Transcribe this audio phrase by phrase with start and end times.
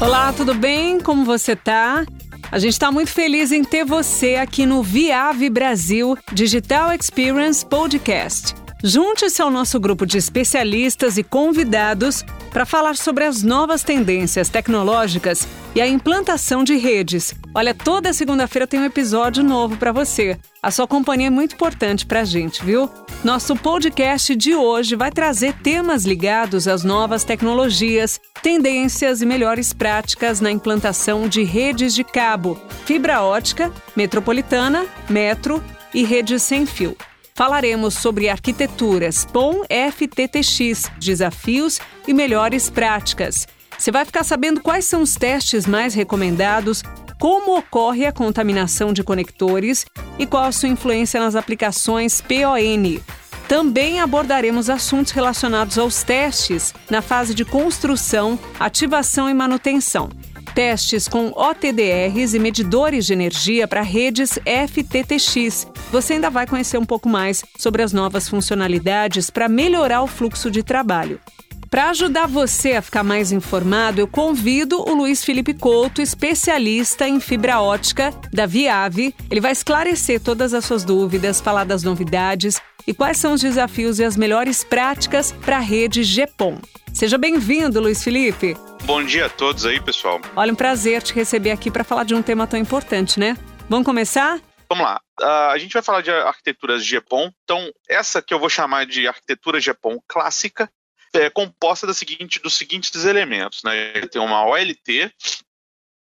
[0.00, 1.00] Olá, tudo bem?
[1.00, 2.06] Como você tá?
[2.52, 8.54] A gente está muito feliz em ter você aqui no Viave Brasil Digital Experience Podcast.
[8.82, 15.48] Junte-se ao nosso grupo de especialistas e convidados para falar sobre as novas tendências tecnológicas
[15.74, 17.34] e a implantação de redes.
[17.52, 20.38] Olha, toda segunda-feira tem um episódio novo para você.
[20.62, 22.88] A sua companhia é muito importante para a gente, viu?
[23.24, 30.40] Nosso podcast de hoje vai trazer temas ligados às novas tecnologias, tendências e melhores práticas
[30.40, 32.56] na implantação de redes de cabo,
[32.86, 36.96] fibra ótica, metropolitana, metro e redes sem fio.
[37.38, 43.46] Falaremos sobre arquiteturas, POM FTTX, desafios e melhores práticas.
[43.78, 46.82] Você vai ficar sabendo quais são os testes mais recomendados,
[47.16, 49.86] como ocorre a contaminação de conectores
[50.18, 53.00] e qual a sua influência nas aplicações PON.
[53.46, 60.10] Também abordaremos assuntos relacionados aos testes na fase de construção, ativação e manutenção
[60.58, 65.68] testes com OTDRs e medidores de energia para redes FTTX.
[65.92, 70.50] Você ainda vai conhecer um pouco mais sobre as novas funcionalidades para melhorar o fluxo
[70.50, 71.20] de trabalho.
[71.70, 77.20] Para ajudar você a ficar mais informado, eu convido o Luiz Felipe Couto, especialista em
[77.20, 79.14] fibra ótica da Viave.
[79.30, 84.00] Ele vai esclarecer todas as suas dúvidas, falar das novidades e quais são os desafios
[84.00, 86.58] e as melhores práticas para a rede GPON.
[86.98, 88.56] Seja bem-vindo, Luiz Felipe.
[88.82, 90.20] Bom dia a todos aí, pessoal.
[90.34, 93.36] Olha, um prazer te receber aqui para falar de um tema tão importante, né?
[93.68, 94.40] Vamos começar?
[94.68, 95.00] Vamos lá.
[95.20, 97.30] Uh, a gente vai falar de arquiteturas GPON.
[97.44, 100.68] Então, essa que eu vou chamar de arquitetura GPON clássica
[101.12, 103.62] é composta da seguinte, dos seguintes elementos.
[103.62, 103.92] Né?
[104.10, 105.12] Tem uma OLT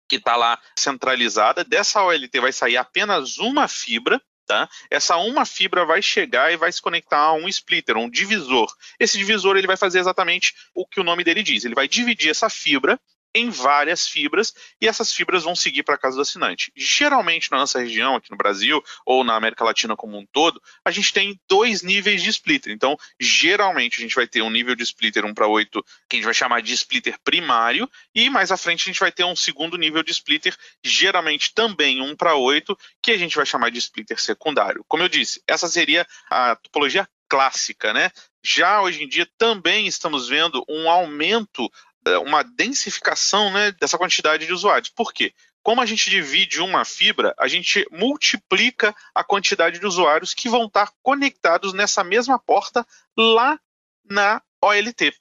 [0.08, 1.64] que está lá centralizada.
[1.64, 4.66] Dessa OLT vai sair apenas uma fibra Tá?
[4.90, 8.66] Essa uma fibra vai chegar e vai se conectar a um splitter, um divisor.
[8.98, 11.66] Esse divisor ele vai fazer exatamente o que o nome dele diz.
[11.66, 12.98] Ele vai dividir essa fibra
[13.34, 16.72] em várias fibras e essas fibras vão seguir para a casa do assinante.
[16.76, 20.90] Geralmente na nossa região, aqui no Brasil ou na América Latina como um todo, a
[20.90, 22.72] gente tem dois níveis de splitter.
[22.72, 26.18] Então, geralmente a gente vai ter um nível de splitter 1 para 8, que a
[26.18, 29.36] gente vai chamar de splitter primário, e mais à frente a gente vai ter um
[29.36, 33.78] segundo nível de splitter, geralmente também 1 para 8, que a gente vai chamar de
[33.78, 34.84] splitter secundário.
[34.88, 38.10] Como eu disse, essa seria a topologia clássica, né?
[38.42, 41.70] Já hoje em dia também estamos vendo um aumento
[42.16, 44.88] uma densificação né, dessa quantidade de usuários.
[44.88, 45.34] Por quê?
[45.62, 50.66] Como a gente divide uma fibra, a gente multiplica a quantidade de usuários que vão
[50.66, 52.86] estar conectados nessa mesma porta
[53.16, 53.60] lá
[54.08, 55.12] na OLT.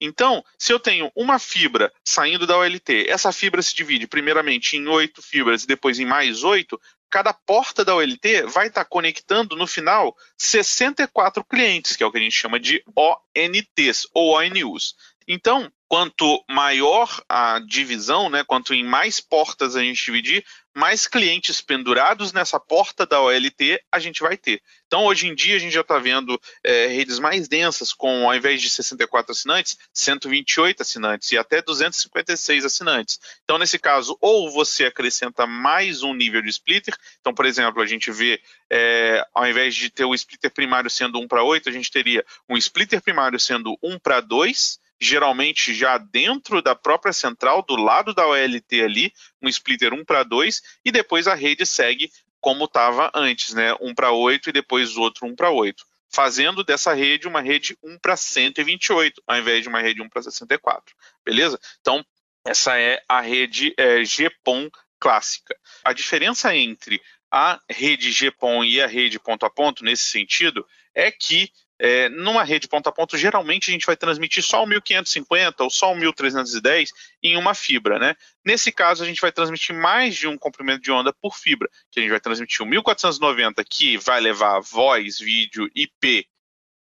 [0.00, 4.86] Então, se eu tenho uma fibra saindo da OLT, essa fibra se divide primeiramente em
[4.88, 6.78] oito fibras e depois em mais oito,
[7.08, 12.18] cada porta da OLT vai estar conectando no final 64 clientes, que é o que
[12.18, 14.96] a gente chama de ONTs ou ONUs.
[15.26, 20.44] Então, quanto maior a divisão, né, quanto em mais portas a gente dividir,
[20.74, 24.60] mais clientes pendurados nessa porta da OLT a gente vai ter.
[24.88, 28.34] Então, hoje em dia, a gente já está vendo é, redes mais densas, com ao
[28.34, 33.20] invés de 64 assinantes, 128 assinantes e até 256 assinantes.
[33.44, 36.96] Então, nesse caso, ou você acrescenta mais um nível de splitter.
[37.20, 41.20] Então, por exemplo, a gente vê, é, ao invés de ter o splitter primário sendo
[41.20, 45.98] 1 para 8, a gente teria um splitter primário sendo 1 para 2 geralmente já
[45.98, 49.12] dentro da própria central, do lado da OLT ali,
[49.42, 52.10] um splitter 1 para 2, e depois a rede segue
[52.40, 53.74] como estava antes, né?
[53.80, 55.84] 1 para 8 e depois outro 1 para 8.
[56.10, 60.22] Fazendo dessa rede uma rede 1 para 128, ao invés de uma rede 1 para
[60.22, 60.94] 64.
[61.24, 61.58] Beleza?
[61.80, 62.04] Então,
[62.46, 64.68] essa é a rede é, GPON
[65.00, 65.56] clássica.
[65.82, 67.00] A diferença entre
[67.30, 71.50] a rede GPON e a rede ponto a ponto, nesse sentido, é que
[71.86, 75.68] é, numa rede ponto a ponto, geralmente a gente vai transmitir só o 1550 ou
[75.68, 76.90] só o 1310
[77.22, 78.16] em uma fibra, né?
[78.42, 82.00] Nesse caso, a gente vai transmitir mais de um comprimento de onda por fibra, que
[82.00, 86.26] a gente vai transmitir o 1490, que vai levar voz, vídeo, IP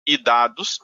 [0.07, 0.79] e dados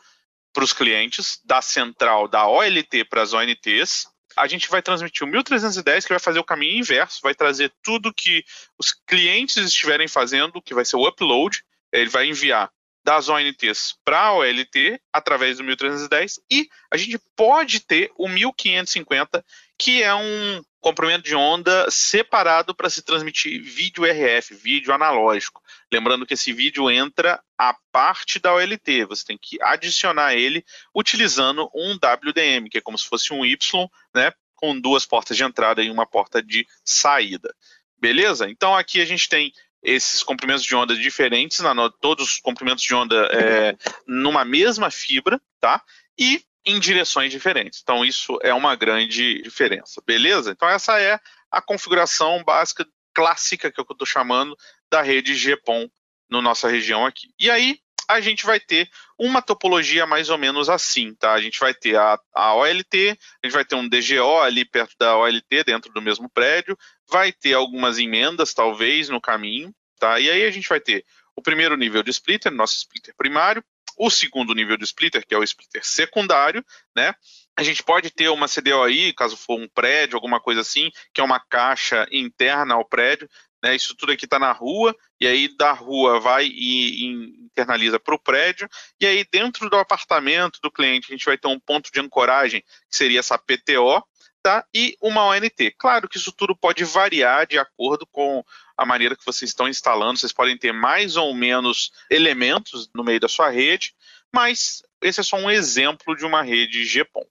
[0.53, 4.09] para os clientes, da central da OLT para as ONTs.
[4.37, 8.13] A gente vai transmitir o 1310, que vai fazer o caminho inverso, vai trazer tudo
[8.13, 8.43] que
[8.77, 11.63] os clientes estiverem fazendo, que vai ser o upload,
[11.93, 17.81] ele vai enviar das ONTs para a OLT através do 1310 e a gente pode
[17.81, 19.45] ter o 1550,
[19.79, 25.63] que é um comprimento de onda separado para se transmitir vídeo RF, vídeo analógico.
[25.93, 30.65] Lembrando que esse vídeo entra a parte da OLT, você tem que adicionar ele
[30.95, 35.45] utilizando um WDM, que é como se fosse um Y, né, com duas portas de
[35.45, 37.55] entrada e uma porta de saída.
[37.99, 38.49] Beleza?
[38.49, 39.53] Então aqui a gente tem
[39.83, 45.41] esses comprimentos de onda diferentes, na, todos os comprimentos de onda é, numa mesma fibra,
[45.61, 45.83] tá?
[46.19, 47.81] E em direções diferentes.
[47.83, 50.51] Então, isso é uma grande diferença, beleza?
[50.51, 51.19] Então, essa é
[51.51, 54.57] a configuração básica clássica que eu estou chamando
[54.91, 55.89] da rede GPON
[56.31, 57.29] na nossa região aqui.
[57.39, 57.81] E aí,
[58.13, 61.33] a gente vai ter uma topologia mais ou menos assim, tá?
[61.33, 64.95] A gente vai ter a, a OLT, a gente vai ter um DGO ali perto
[64.99, 66.77] da OLT, dentro do mesmo prédio,
[67.09, 70.19] vai ter algumas emendas, talvez, no caminho, tá?
[70.19, 71.05] E aí a gente vai ter
[71.37, 73.65] o primeiro nível de splitter, nosso splitter primário,
[73.97, 76.65] o segundo nível de splitter, que é o splitter secundário,
[76.97, 77.15] né?
[77.57, 81.25] A gente pode ter uma CDOI, caso for um prédio, alguma coisa assim, que é
[81.25, 83.29] uma caixa interna ao prédio,
[83.63, 83.75] né?
[83.75, 87.07] Isso tudo aqui está na rua, e aí da rua vai e, e
[87.45, 88.69] internaliza para o prédio,
[89.01, 92.63] e aí dentro do apartamento do cliente a gente vai ter um ponto de ancoragem,
[92.63, 94.03] que seria essa PTO,
[94.43, 94.65] tá?
[94.75, 95.75] e uma ONT.
[95.79, 98.43] Claro que isso tudo pode variar de acordo com
[98.77, 103.21] a maneira que vocês estão instalando, vocês podem ter mais ou menos elementos no meio
[103.21, 103.95] da sua rede,
[104.33, 107.27] mas esse é só um exemplo de uma rede GPON.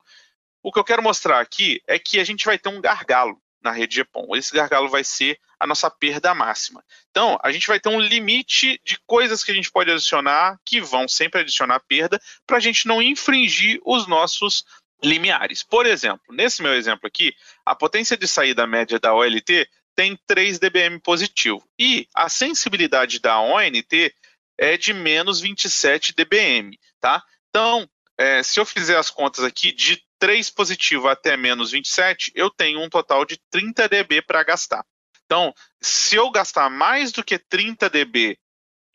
[0.61, 3.71] O que eu quero mostrar aqui é que a gente vai ter um gargalo na
[3.71, 4.35] rede GPON.
[4.35, 6.83] Esse gargalo vai ser a nossa perda máxima.
[7.09, 10.79] Então, a gente vai ter um limite de coisas que a gente pode adicionar, que
[10.79, 14.63] vão sempre adicionar perda, para a gente não infringir os nossos
[15.03, 15.63] limiares.
[15.63, 17.33] Por exemplo, nesse meu exemplo aqui,
[17.65, 23.41] a potência de saída média da OLT tem 3 dBm positivo e a sensibilidade da
[23.41, 24.13] ONT
[24.57, 27.23] é de menos 27 dBm, tá?
[27.49, 32.49] Então, é, se eu fizer as contas aqui, de 3 positivo até menos 27, eu
[32.49, 34.85] tenho um total de 30 dB para gastar.
[35.25, 38.37] Então, se eu gastar mais do que 30 dB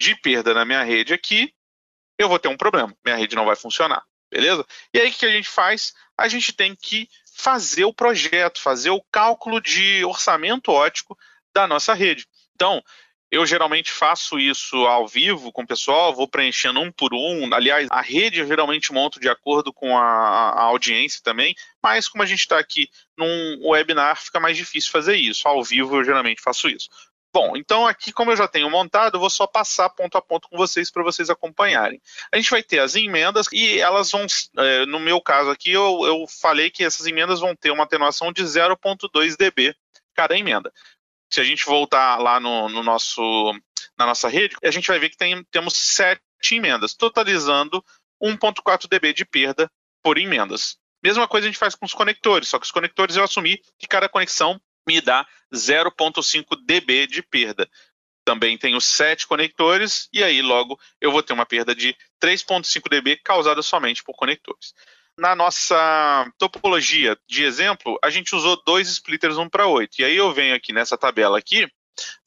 [0.00, 1.52] de perda na minha rede aqui,
[2.18, 2.94] eu vou ter um problema.
[3.04, 4.64] Minha rede não vai funcionar, beleza?
[4.92, 5.94] E aí o que a gente faz?
[6.16, 11.16] A gente tem que fazer o projeto, fazer o cálculo de orçamento ótico
[11.54, 12.26] da nossa rede.
[12.54, 12.82] Então,
[13.34, 17.52] eu geralmente faço isso ao vivo com o pessoal, vou preenchendo um por um.
[17.52, 21.52] Aliás, a rede eu geralmente monto de acordo com a, a audiência também,
[21.82, 22.88] mas como a gente está aqui
[23.18, 25.48] num webinar, fica mais difícil fazer isso.
[25.48, 26.88] Ao vivo eu geralmente faço isso.
[27.32, 30.48] Bom, então aqui, como eu já tenho montado, eu vou só passar ponto a ponto
[30.48, 32.00] com vocês para vocês acompanharem.
[32.32, 34.24] A gente vai ter as emendas e elas vão,
[34.58, 38.32] é, no meu caso aqui, eu, eu falei que essas emendas vão ter uma atenuação
[38.32, 39.74] de 0,2 dB
[40.14, 40.72] cada emenda
[41.30, 43.52] se a gente voltar lá no, no nosso,
[43.98, 46.22] na nossa rede, a gente vai ver que tem, temos sete
[46.52, 47.84] emendas, totalizando
[48.22, 49.70] 1,4 dB de perda
[50.02, 50.76] por emendas.
[51.02, 53.86] Mesma coisa a gente faz com os conectores, só que os conectores eu assumi que
[53.86, 57.68] cada conexão me dá 0,5 dB de perda.
[58.24, 63.16] Também tenho sete conectores, e aí logo eu vou ter uma perda de 3,5 dB
[63.16, 64.72] causada somente por conectores.
[65.16, 70.00] Na nossa topologia de exemplo, a gente usou dois splitters 1 para 8.
[70.00, 71.68] E aí eu venho aqui nessa tabela aqui,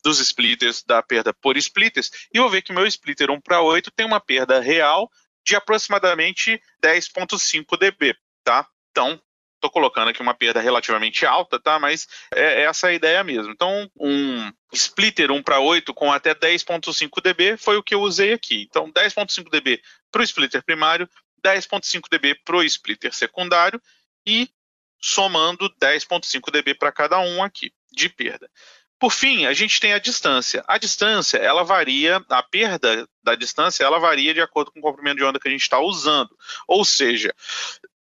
[0.03, 3.91] dos splitters da perda por splitters, e vou ver que meu splitter 1 para 8
[3.91, 5.09] tem uma perda real
[5.45, 8.67] de aproximadamente 10.5 dB, tá?
[8.91, 9.21] Então,
[9.55, 11.79] estou colocando aqui uma perda relativamente alta, tá?
[11.79, 13.51] Mas é, é essa a ideia mesmo.
[13.51, 18.33] Então, um splitter 1 para 8 com até 10.5 dB foi o que eu usei
[18.33, 18.65] aqui.
[18.69, 19.81] Então, 10.5 dB
[20.11, 21.09] para o splitter primário,
[21.47, 23.81] 10.5 dB para o splitter secundário
[24.25, 24.49] e
[24.99, 28.49] somando 10.5 dB para cada um aqui de perda.
[28.99, 30.63] Por fim, a gente tem a distância.
[30.67, 35.17] A distância, ela varia, a perda da distância, ela varia de acordo com o comprimento
[35.17, 36.35] de onda que a gente está usando.
[36.67, 37.33] Ou seja,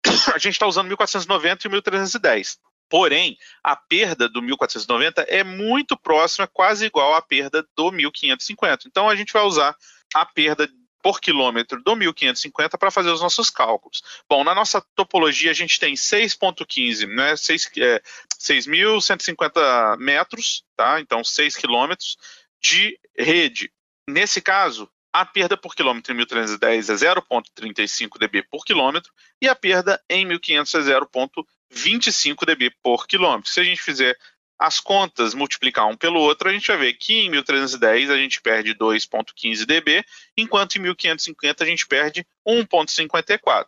[0.34, 2.58] a gente está usando 1490 e 1310.
[2.88, 8.88] Porém, a perda do 1490 é muito próxima, quase igual à perda do 1550.
[8.88, 9.76] Então, a gente vai usar
[10.14, 10.70] a perda
[11.06, 14.02] por quilômetro do 1550 para fazer os nossos cálculos.
[14.28, 21.00] Bom, na nossa topologia a gente tem 6.15, né, 6.150 é, metros, tá?
[21.00, 22.18] Então 6 quilômetros
[22.60, 23.72] de rede.
[24.10, 29.54] Nesse caso, a perda por quilômetro em 1310 é 0.35 dB por quilômetro e a
[29.54, 33.52] perda em 1500 é 0.25 dB por quilômetro.
[33.52, 34.18] Se a gente fizer
[34.58, 38.42] as contas, multiplicar um pelo outro, a gente vai ver que em 1310 a gente
[38.42, 40.04] perde 2,15 dB,
[40.38, 43.68] enquanto em 1550 a gente perde 1,54.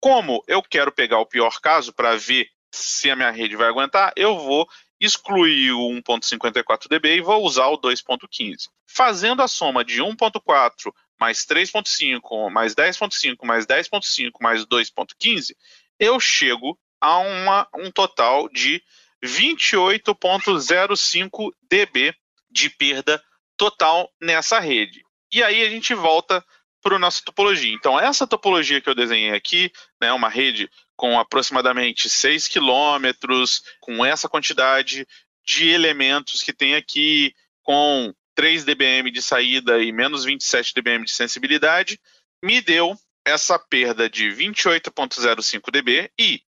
[0.00, 4.12] Como eu quero pegar o pior caso para ver se a minha rede vai aguentar,
[4.16, 4.66] eu vou
[4.98, 8.68] excluir o 1,54 dB e vou usar o 2,15.
[8.86, 15.54] Fazendo a soma de 1,4 mais 3,5 mais 10,5 mais 10,5 mais 2,15,
[15.98, 18.82] eu chego a uma, um total de
[19.24, 22.12] 28,05 dB
[22.50, 23.22] de perda
[23.56, 25.04] total nessa rede.
[25.32, 26.44] E aí a gente volta
[26.82, 27.72] para a nossa topologia.
[27.72, 34.04] Então, essa topologia que eu desenhei aqui, né, uma rede com aproximadamente 6 quilômetros, com
[34.04, 35.06] essa quantidade
[35.44, 41.12] de elementos que tem aqui, com 3 dBm de saída e menos 27 dBm de
[41.12, 42.00] sensibilidade,
[42.42, 46.42] me deu essa perda de 28,05 dB e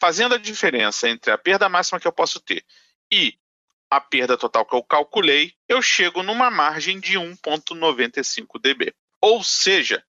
[0.00, 2.64] fazendo a diferença entre a perda máxima que eu posso ter
[3.12, 3.34] e
[3.90, 8.94] a perda total que eu calculei, eu chego numa margem de 1,95 dB.
[9.20, 10.02] Ou seja,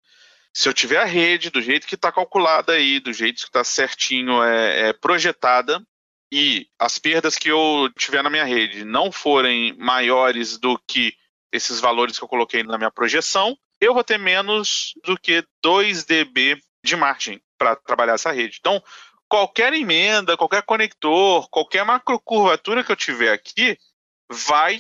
[0.54, 3.64] se eu tiver a rede do jeito que está calculada aí, do jeito que está
[3.64, 5.82] certinho é, é, projetada,
[6.32, 11.14] e as perdas que eu tiver na minha rede não forem maiores do que
[11.52, 16.06] esses valores que eu coloquei na minha projeção, eu vou ter menos do que 2
[16.06, 18.58] dB de margem para trabalhar essa rede.
[18.60, 18.82] Então,
[19.32, 23.78] qualquer emenda, qualquer conector, qualquer macrocurvatura que eu tiver aqui,
[24.30, 24.78] vai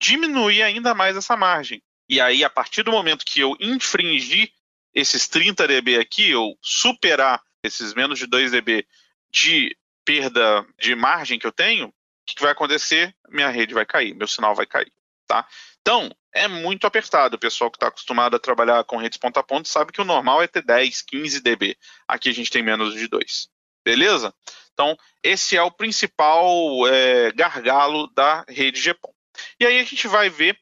[0.00, 1.82] diminuir ainda mais essa margem.
[2.08, 4.50] E aí, a partir do momento que eu infringir
[4.94, 8.86] esses 30 dB aqui, eu superar esses menos de 2 dB
[9.30, 11.92] de perda de margem que eu tenho, o
[12.24, 13.14] que vai acontecer?
[13.28, 14.90] Minha rede vai cair, meu sinal vai cair,
[15.26, 15.46] tá?
[15.82, 17.36] Então, é muito apertado.
[17.36, 20.04] O pessoal que está acostumado a trabalhar com redes ponta a ponta sabe que o
[20.04, 21.76] normal é ter 10, 15 dB.
[22.08, 23.51] Aqui a gente tem menos de 2.
[23.84, 24.34] Beleza?
[24.72, 29.12] Então, esse é o principal é, gargalo da rede GPON.
[29.60, 30.58] E aí a gente vai ver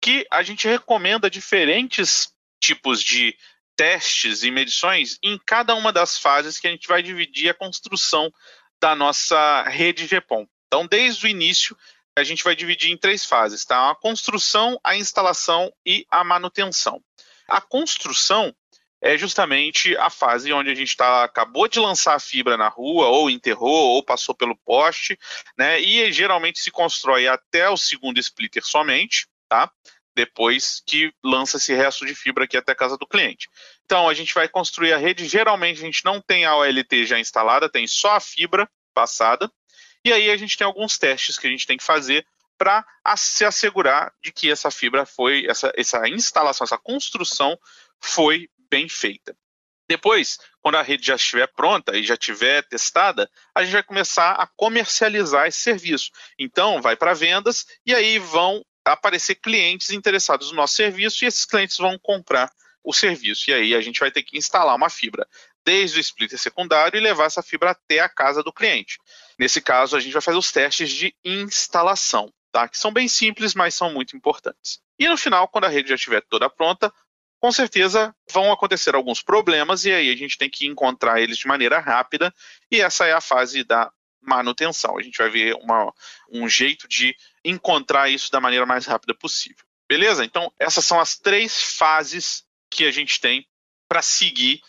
[0.00, 3.36] que a gente recomenda diferentes tipos de
[3.76, 8.32] testes e medições em cada uma das fases que a gente vai dividir a construção
[8.80, 10.46] da nossa rede GPON.
[10.66, 11.76] Então, desde o início,
[12.16, 13.90] a gente vai dividir em três fases, tá?
[13.90, 17.02] A construção, a instalação e a manutenção.
[17.48, 18.54] A construção
[19.00, 23.06] é justamente a fase onde a gente tá, acabou de lançar a fibra na rua,
[23.06, 25.18] ou enterrou, ou passou pelo poste,
[25.56, 25.80] né?
[25.80, 29.70] E geralmente se constrói até o segundo splitter somente, tá?
[30.18, 33.48] depois que lança esse resto de fibra aqui até a casa do cliente.
[33.84, 35.28] Então, a gente vai construir a rede.
[35.28, 39.48] Geralmente, a gente não tem a OLT já instalada, tem só a fibra passada.
[40.04, 42.26] E aí, a gente tem alguns testes que a gente tem que fazer
[42.58, 42.84] para
[43.16, 47.56] se assegurar de que essa fibra foi, essa, essa instalação, essa construção
[48.00, 49.36] foi bem feita.
[49.88, 54.32] Depois, quando a rede já estiver pronta e já estiver testada, a gente vai começar
[54.32, 56.10] a comercializar esse serviço.
[56.38, 61.46] Então, vai para vendas e aí vão aparecer clientes interessados no nosso serviço e esses
[61.46, 62.50] clientes vão comprar
[62.84, 63.50] o serviço.
[63.50, 65.26] E aí a gente vai ter que instalar uma fibra
[65.64, 68.98] desde o splitter secundário e levar essa fibra até a casa do cliente.
[69.38, 72.68] Nesse caso, a gente vai fazer os testes de instalação, tá?
[72.68, 74.80] que são bem simples, mas são muito importantes.
[74.98, 76.92] E no final, quando a rede já estiver toda pronta,
[77.40, 81.46] com certeza vão acontecer alguns problemas e aí a gente tem que encontrar eles de
[81.46, 82.34] maneira rápida
[82.70, 84.98] e essa é a fase da manutenção.
[84.98, 85.92] A gente vai ver uma,
[86.30, 87.14] um jeito de
[87.44, 89.64] encontrar isso da maneira mais rápida possível.
[89.88, 90.24] Beleza?
[90.24, 93.46] Então, essas são as três fases que a gente tem
[93.88, 94.60] para seguir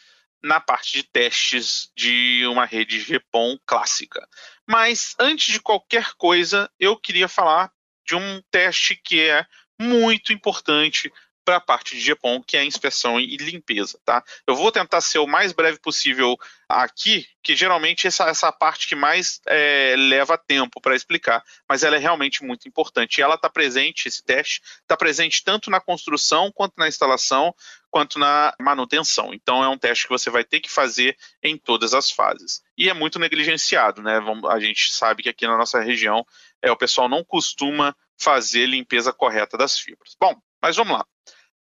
[0.41, 4.25] na parte de testes de uma rede GPON clássica.
[4.65, 7.69] Mas antes de qualquer coisa, eu queria falar
[8.05, 9.45] de um teste que é
[9.79, 11.11] muito importante
[11.49, 14.23] para a parte de GPON, que é a inspeção e limpeza, tá?
[14.45, 16.37] Eu vou tentar ser o mais breve possível
[16.69, 21.95] aqui, que geralmente essa, essa parte que mais é, leva tempo para explicar, mas ela
[21.95, 23.17] é realmente muito importante.
[23.17, 27.51] E ela está presente, esse teste está presente tanto na construção, quanto na instalação,
[27.89, 29.33] quanto na manutenção.
[29.33, 32.61] Então é um teste que você vai ter que fazer em todas as fases.
[32.77, 34.21] E é muito negligenciado, né?
[34.51, 36.23] A gente sabe que aqui na nossa região
[36.61, 40.15] é, o pessoal não costuma fazer limpeza correta das fibras.
[40.21, 41.05] Bom, mas vamos lá.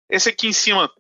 [0.10, 0.92] Esse aqui em cima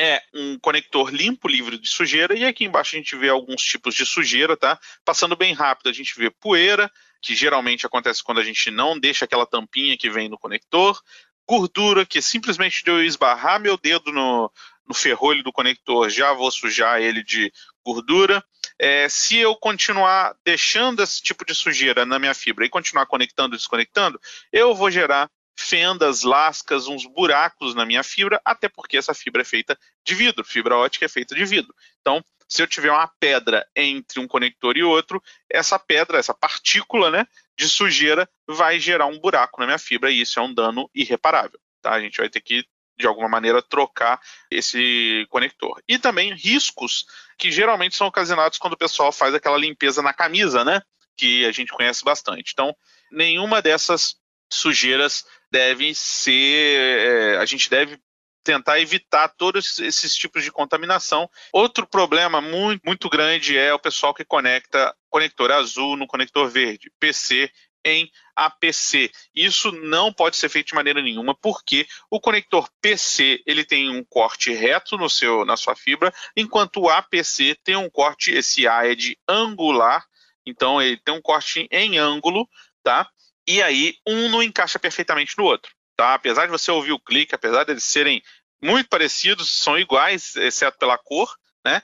[0.00, 3.94] é um conector limpo, livre de sujeira, e aqui embaixo a gente vê alguns tipos
[3.94, 4.78] de sujeira, tá?
[5.04, 6.90] Passando bem rápido, a gente vê poeira,
[7.20, 11.02] que geralmente acontece quando a gente não deixa aquela tampinha que vem no conector,
[11.48, 14.52] gordura, que simplesmente de eu esbarrar meu dedo no,
[14.86, 17.52] no ferrolho do conector, já vou sujar ele de
[17.84, 18.44] gordura.
[18.78, 23.54] É, se eu continuar deixando esse tipo de sujeira na minha fibra e continuar conectando
[23.54, 24.20] e desconectando,
[24.52, 29.44] eu vou gerar fendas, lascas, uns buracos na minha fibra, até porque essa fibra é
[29.44, 31.74] feita de vidro, fibra ótica é feita de vidro.
[32.00, 37.10] Então, se eu tiver uma pedra entre um conector e outro, essa pedra, essa partícula
[37.10, 40.88] né, de sujeira vai gerar um buraco na minha fibra e isso é um dano
[40.94, 41.58] irreparável.
[41.82, 41.92] Tá?
[41.92, 42.64] A gente vai ter que,
[42.96, 45.82] de alguma maneira, trocar esse conector.
[45.88, 47.04] E também riscos
[47.36, 50.80] que geralmente são ocasionados quando o pessoal faz aquela limpeza na camisa, né?
[51.16, 52.52] Que a gente conhece bastante.
[52.52, 52.74] Então,
[53.10, 54.16] nenhuma dessas
[54.50, 57.34] sujeiras deve ser.
[57.34, 57.98] É, a gente deve
[58.44, 61.28] tentar evitar todos esses tipos de contaminação.
[61.52, 66.90] Outro problema muito, muito grande é o pessoal que conecta conector azul no conector verde,
[66.98, 67.50] PC
[67.84, 69.10] em APC.
[69.34, 74.04] Isso não pode ser feito de maneira nenhuma, porque o conector PC ele tem um
[74.04, 78.86] corte reto no seu, na sua fibra, enquanto o APC tem um corte, esse A
[78.86, 80.04] é de angular,
[80.46, 82.48] então ele tem um corte em ângulo,
[82.82, 83.08] tá?
[83.48, 85.72] E aí um não encaixa perfeitamente no outro.
[85.96, 86.12] Tá?
[86.12, 88.22] Apesar de você ouvir o clique, apesar de eles serem
[88.62, 91.80] muito parecidos, são iguais, exceto pela cor, né?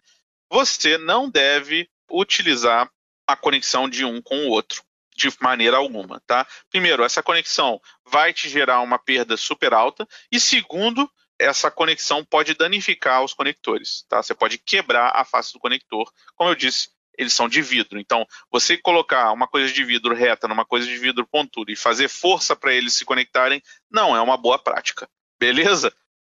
[0.50, 2.88] Você não deve utilizar
[3.26, 4.82] a conexão de um com o outro
[5.16, 6.46] de maneira alguma, tá?
[6.68, 12.54] Primeiro, essa conexão vai te gerar uma perda super alta e segundo, essa conexão pode
[12.54, 14.22] danificar os conectores, tá?
[14.22, 16.12] Você pode quebrar a face do conector.
[16.36, 17.98] Como eu disse, eles são de vidro.
[17.98, 22.08] Então, você colocar uma coisa de vidro reta numa coisa de vidro pontuda e fazer
[22.08, 25.08] força para eles se conectarem, não é uma boa prática.
[25.38, 25.94] Beleza?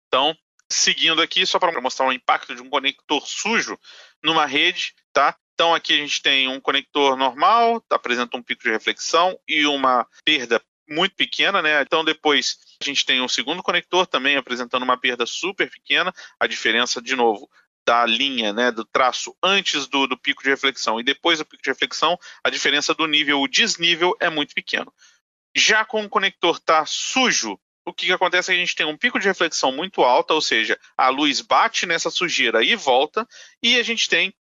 [0.08, 0.36] Então,
[0.70, 3.78] seguindo aqui, só para mostrar o impacto de um conector sujo
[4.22, 5.36] numa rede, tá?
[5.54, 10.06] Então aqui a gente tem um conector normal, apresenta um pico de reflexão e uma
[10.24, 11.80] perda muito pequena, né?
[11.80, 16.12] Então depois a gente tem um segundo conector também apresentando uma perda super pequena.
[16.38, 17.48] A diferença, de novo,
[17.86, 21.62] da linha, né, do traço antes do, do pico de reflexão e depois do pico
[21.62, 24.92] de reflexão, a diferença do nível, o desnível é muito pequeno.
[25.54, 28.84] Já com o conector tá sujo, o que, que acontece é que a gente tem
[28.84, 33.26] um pico de reflexão muito alto, ou seja, a luz bate nessa sujeira e volta,
[33.62, 34.34] e a gente tem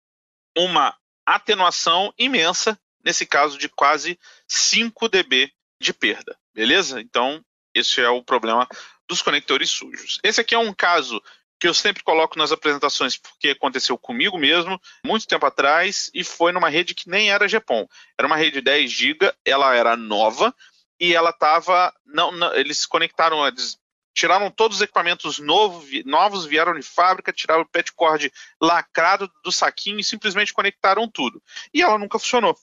[0.57, 0.97] uma
[1.27, 7.01] atenuação imensa, nesse caso de quase 5 dB de perda, beleza?
[7.03, 8.67] Então, esse é o problema
[9.07, 10.19] dos conectores sujos.
[10.23, 11.23] Esse aqui é um caso
[11.65, 16.53] que eu sempre coloco nas apresentações porque aconteceu comigo mesmo, muito tempo atrás, e foi
[16.53, 17.89] numa rede que nem era GPON.
[18.19, 20.55] Era uma rede 10 GB, ela era nova,
[21.01, 21.91] e ela estava.
[22.05, 23.79] Não, não, eles conectaram, eles
[24.15, 28.31] tiraram todos os equipamentos novo, novos, vieram de fábrica, tiraram o pet cord
[28.61, 31.43] lacrado do saquinho e simplesmente conectaram tudo.
[31.73, 32.55] E ela nunca funcionou.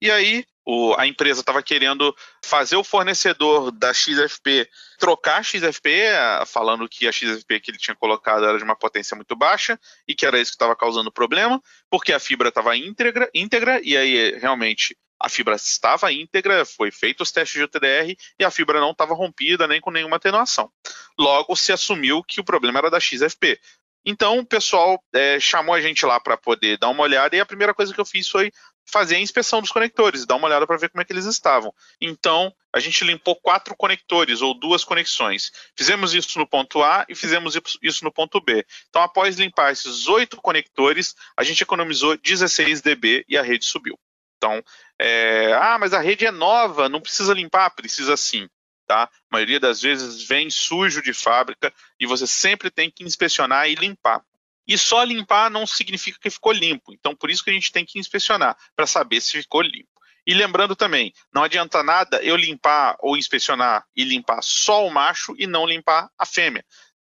[0.00, 6.10] E aí o, a empresa estava querendo fazer o fornecedor da XFP trocar a XFP,
[6.46, 10.14] falando que a XFP que ele tinha colocado era de uma potência muito baixa e
[10.14, 14.36] que era isso que estava causando problema, porque a fibra estava íntegra, íntegra, e aí
[14.38, 18.90] realmente a fibra estava íntegra, foi feito os testes de UTDR e a fibra não
[18.90, 20.70] estava rompida nem com nenhuma atenuação.
[21.18, 23.58] Logo, se assumiu que o problema era da XFP.
[24.04, 27.46] Então, o pessoal é, chamou a gente lá para poder dar uma olhada e a
[27.46, 28.52] primeira coisa que eu fiz foi
[28.86, 31.74] fazer a inspeção dos conectores, dar uma olhada para ver como é que eles estavam.
[32.00, 35.50] Então, a gente limpou quatro conectores ou duas conexões.
[35.76, 38.64] Fizemos isso no ponto A e fizemos isso no ponto B.
[38.88, 43.98] Então, após limpar esses oito conectores, a gente economizou 16 dB e a rede subiu.
[44.36, 44.62] Então,
[44.98, 48.48] é, ah, mas a rede é nova, não precisa limpar, precisa sim.
[48.86, 49.04] Tá?
[49.04, 53.74] A maioria das vezes vem sujo de fábrica e você sempre tem que inspecionar e
[53.74, 54.22] limpar.
[54.66, 56.92] E só limpar não significa que ficou limpo.
[56.92, 59.88] Então, por isso que a gente tem que inspecionar, para saber se ficou limpo.
[60.26, 65.34] E lembrando também, não adianta nada eu limpar ou inspecionar e limpar só o macho
[65.38, 66.64] e não limpar a fêmea.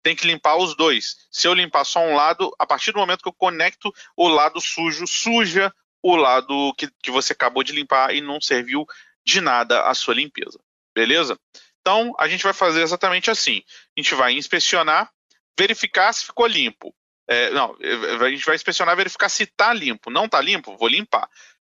[0.01, 1.15] Tem que limpar os dois.
[1.31, 4.59] Se eu limpar só um lado, a partir do momento que eu conecto o lado
[4.59, 8.85] sujo, suja o lado que, que você acabou de limpar e não serviu
[9.23, 10.59] de nada a sua limpeza.
[10.93, 11.39] Beleza?
[11.81, 13.61] Então, a gente vai fazer exatamente assim.
[13.95, 15.11] A gente vai inspecionar,
[15.57, 16.93] verificar se ficou limpo.
[17.33, 17.75] É, não,
[18.21, 20.11] a gente vai inspecionar, verificar se está limpo.
[20.11, 20.77] Não está limpo?
[20.77, 21.27] Vou limpar.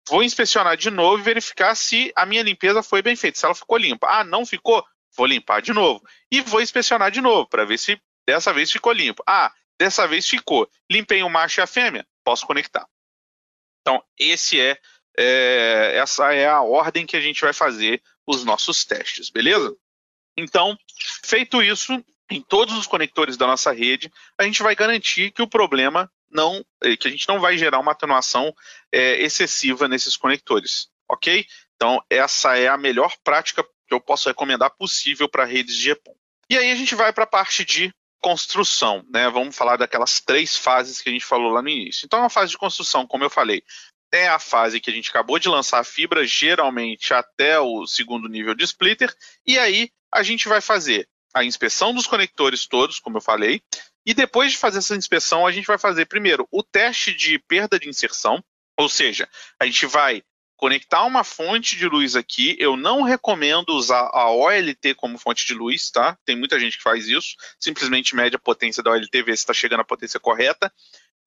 [0.09, 3.53] Vou inspecionar de novo e verificar se a minha limpeza foi bem feita, se ela
[3.53, 4.07] ficou limpa.
[4.09, 4.83] Ah, não ficou?
[5.15, 6.03] Vou limpar de novo.
[6.31, 9.23] E vou inspecionar de novo para ver se dessa vez ficou limpo.
[9.27, 10.67] Ah, dessa vez ficou.
[10.89, 12.05] Limpei o macho e a fêmea?
[12.23, 12.87] Posso conectar.
[13.81, 14.77] Então, esse é,
[15.17, 19.75] é, essa é a ordem que a gente vai fazer os nossos testes, beleza?
[20.35, 20.75] Então,
[21.23, 25.47] feito isso, em todos os conectores da nossa rede, a gente vai garantir que o
[25.47, 28.53] problema não, é, que a gente não vai gerar uma atenuação
[28.91, 31.45] é, excessiva nesses conectores, ok?
[31.75, 36.15] Então, essa é a melhor prática que eu posso recomendar possível para redes de EPON.
[36.49, 39.29] E aí a gente vai para a parte de construção, né?
[39.29, 42.05] Vamos falar daquelas três fases que a gente falou lá no início.
[42.05, 43.63] Então, a fase de construção, como eu falei,
[44.13, 48.29] é a fase que a gente acabou de lançar a fibra, geralmente até o segundo
[48.29, 49.13] nível de splitter,
[49.45, 53.61] e aí a gente vai fazer a inspeção dos conectores todos, como eu falei,
[54.05, 57.79] e depois de fazer essa inspeção, a gente vai fazer primeiro o teste de perda
[57.79, 58.43] de inserção,
[58.77, 59.27] ou seja,
[59.59, 60.21] a gente vai
[60.57, 62.55] conectar uma fonte de luz aqui.
[62.59, 66.17] Eu não recomendo usar a OLT como fonte de luz, tá?
[66.25, 67.35] Tem muita gente que faz isso.
[67.59, 70.71] Simplesmente mede a potência da OLT, vê se está chegando à potência correta.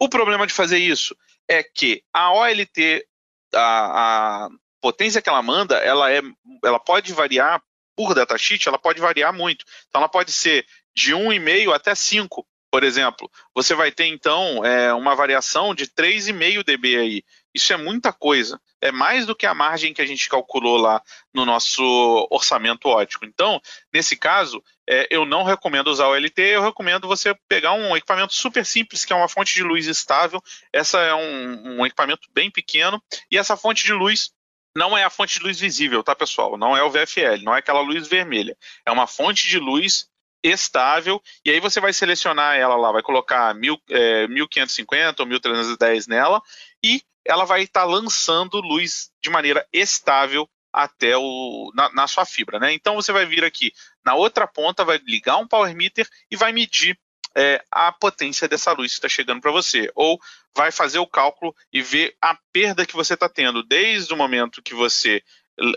[0.01, 1.15] O problema de fazer isso
[1.49, 3.07] é que a OLT,
[3.55, 4.49] a, a
[4.81, 6.23] potência que ela manda, ela, é,
[6.65, 7.63] ela pode variar
[7.97, 9.65] por datasheet, ela pode variar muito.
[9.89, 13.31] Então, ela pode ser de 1,5 até 5, por exemplo.
[13.55, 17.25] Você vai ter, então, é, uma variação de 3,5 dB aí.
[17.55, 18.61] Isso é muita coisa.
[18.83, 21.01] É mais do que a margem que a gente calculou lá
[21.33, 21.83] no nosso
[22.31, 23.25] orçamento ótico.
[23.25, 23.59] Então,
[23.91, 28.35] nesse caso, é, eu não recomendo usar o LT, eu recomendo você pegar um equipamento
[28.35, 30.39] super simples, que é uma fonte de luz estável.
[30.71, 34.31] Essa é um, um equipamento bem pequeno, e essa fonte de luz
[34.77, 36.59] não é a fonte de luz visível, tá, pessoal?
[36.59, 38.57] Não é o VFL, não é aquela luz vermelha.
[38.85, 40.09] É uma fonte de luz
[40.43, 46.07] estável, e aí você vai selecionar ela lá, vai colocar mil, é, 1550 ou 1310
[46.07, 46.43] nela,
[46.85, 52.27] e ela vai estar tá lançando luz de maneira estável até o, na, na, sua
[52.27, 52.61] fibra.
[52.61, 52.75] Né?
[52.75, 53.73] Então você vai vir aqui
[54.05, 56.99] na outra ponta, vai ligar um power meter e vai medir
[57.37, 59.91] é, a potência dessa luz que está chegando para você.
[59.95, 60.19] Ou
[60.57, 64.63] vai fazer o cálculo e ver a perda que você está tendo desde o momento
[64.63, 65.23] que você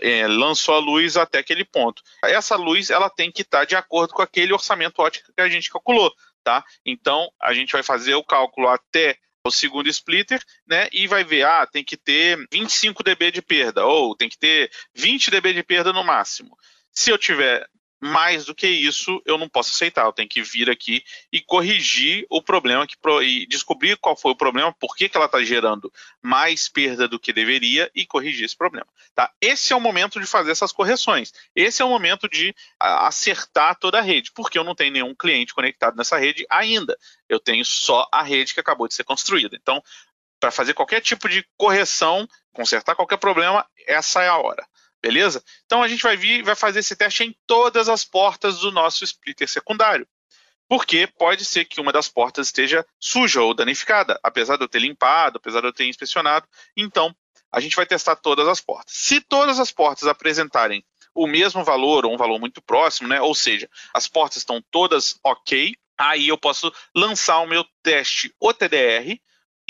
[0.02, 2.02] é, lançou a luz até aquele ponto.
[2.24, 5.48] Essa luz ela tem que estar tá de acordo com aquele orçamento ótico que a
[5.48, 6.64] gente calculou, tá?
[6.84, 10.88] Então a gente vai fazer o cálculo até o segundo splitter, né?
[10.92, 14.70] E vai ver, ah, tem que ter 25 dB de perda ou tem que ter
[14.94, 16.56] 20 dB de perda no máximo.
[16.92, 17.66] Se eu tiver
[18.00, 20.06] mais do que isso, eu não posso aceitar.
[20.06, 24.36] Eu tenho que vir aqui e corrigir o problema que, e descobrir qual foi o
[24.36, 28.56] problema, por que, que ela está gerando mais perda do que deveria e corrigir esse
[28.56, 28.86] problema.
[29.14, 29.30] Tá?
[29.40, 31.32] Esse é o momento de fazer essas correções.
[31.54, 35.54] Esse é o momento de acertar toda a rede, porque eu não tenho nenhum cliente
[35.54, 36.96] conectado nessa rede ainda.
[37.28, 39.56] Eu tenho só a rede que acabou de ser construída.
[39.60, 39.82] Então,
[40.40, 44.66] para fazer qualquer tipo de correção, consertar qualquer problema, essa é a hora.
[45.02, 45.42] Beleza?
[45.64, 49.04] Então a gente vai vir vai fazer esse teste em todas as portas do nosso
[49.04, 50.06] splitter secundário.
[50.68, 54.78] Porque pode ser que uma das portas esteja suja ou danificada, apesar de eu ter
[54.78, 56.46] limpado, apesar de eu ter inspecionado.
[56.76, 57.14] Então,
[57.50, 58.94] a gente vai testar todas as portas.
[58.94, 63.20] Se todas as portas apresentarem o mesmo valor ou um valor muito próximo, né?
[63.20, 69.18] Ou seja, as portas estão todas ok, aí eu posso lançar o meu teste OTDR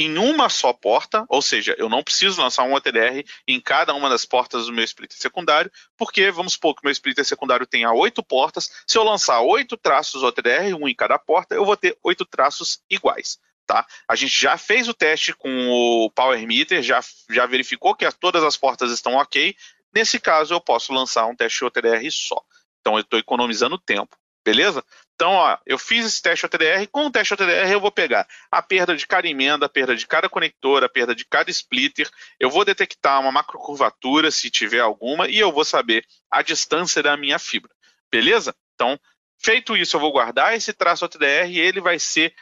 [0.01, 4.09] em uma só porta, ou seja, eu não preciso lançar um OTDR em cada uma
[4.09, 8.23] das portas do meu splitter secundário, porque vamos supor que meu splitter secundário tenha oito
[8.23, 12.25] portas, se eu lançar oito traços OTDR, um em cada porta, eu vou ter oito
[12.25, 13.39] traços iguais.
[13.67, 13.87] Tá?
[14.09, 18.43] A gente já fez o teste com o Power Meter, já, já verificou que todas
[18.43, 19.55] as portas estão ok.
[19.95, 22.41] Nesse caso, eu posso lançar um teste OTDR só.
[22.81, 24.17] Então, eu estou economizando tempo.
[24.43, 24.83] Beleza?
[25.21, 26.87] Então, ó, eu fiz esse teste OTDR.
[26.91, 30.07] Com o teste OTDR, eu vou pegar a perda de cada emenda, a perda de
[30.07, 32.09] cada conector, a perda de cada splitter.
[32.39, 37.19] Eu vou detectar uma macrocurvatura, se tiver alguma, e eu vou saber a distância da
[37.19, 37.71] minha fibra.
[38.11, 38.57] Beleza?
[38.75, 38.99] Então,
[39.39, 42.35] feito isso, eu vou guardar esse traço OTDR e ele vai ser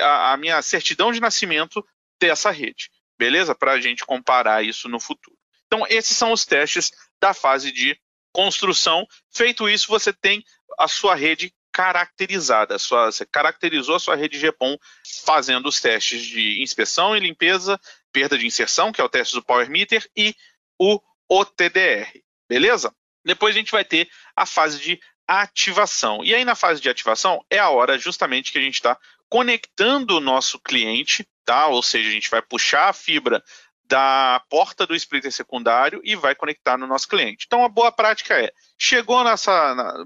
[0.00, 1.84] a minha certidão de nascimento
[2.20, 2.92] dessa rede.
[3.18, 3.56] Beleza?
[3.56, 5.36] Para a gente comparar isso no futuro.
[5.66, 7.98] Então, esses são os testes da fase de
[8.32, 9.04] construção.
[9.32, 10.44] Feito isso, você tem
[10.78, 12.78] a sua rede caracterizada.
[12.78, 14.76] Sua, você caracterizou a sua rede GPON
[15.24, 17.80] fazendo os testes de inspeção e limpeza,
[18.12, 20.34] perda de inserção, que é o teste do Power Meter, e
[20.78, 22.20] o OTDR.
[22.48, 22.94] Beleza?
[23.24, 26.24] Depois a gente vai ter a fase de ativação.
[26.24, 30.16] E aí, na fase de ativação, é a hora justamente que a gente está conectando
[30.16, 31.68] o nosso cliente, tá?
[31.68, 33.42] Ou seja, a gente vai puxar a fibra
[33.90, 37.44] da porta do splitter secundário e vai conectar no nosso cliente.
[37.46, 39.18] Então, a boa prática é: chegou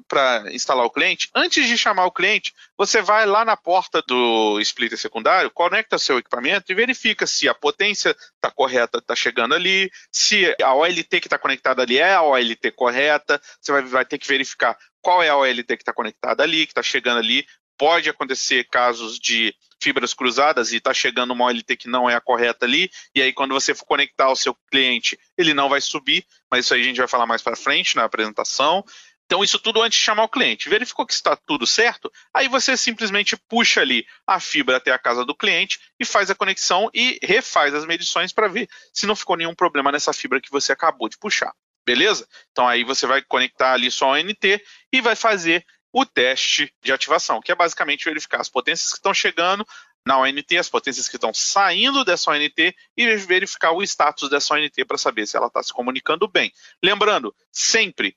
[0.08, 4.58] para instalar o cliente, antes de chamar o cliente, você vai lá na porta do
[4.60, 9.90] splitter secundário, conecta seu equipamento e verifica se a potência está correta, está chegando ali,
[10.10, 14.16] se a OLT que está conectada ali é a OLT correta, você vai, vai ter
[14.16, 17.44] que verificar qual é a OLT que está conectada ali, que está chegando ali,
[17.76, 22.20] pode acontecer casos de fibras cruzadas e está chegando uma OLT que não é a
[22.20, 26.24] correta ali, e aí quando você for conectar ao seu cliente, ele não vai subir,
[26.50, 28.82] mas isso aí a gente vai falar mais para frente na apresentação.
[29.26, 30.68] Então, isso tudo antes de chamar o cliente.
[30.68, 32.12] Verificou que está tudo certo?
[32.32, 36.34] Aí você simplesmente puxa ali a fibra até a casa do cliente e faz a
[36.34, 40.50] conexão e refaz as medições para ver se não ficou nenhum problema nessa fibra que
[40.50, 41.54] você acabou de puxar.
[41.86, 42.26] Beleza?
[42.50, 46.92] Então aí você vai conectar ali só o NT e vai fazer o teste de
[46.92, 49.64] ativação, que é basicamente verificar as potências que estão chegando
[50.04, 54.84] na ONT, as potências que estão saindo dessa ONT e verificar o status dessa ONT
[54.84, 56.52] para saber se ela está se comunicando bem.
[56.82, 58.16] Lembrando, sempre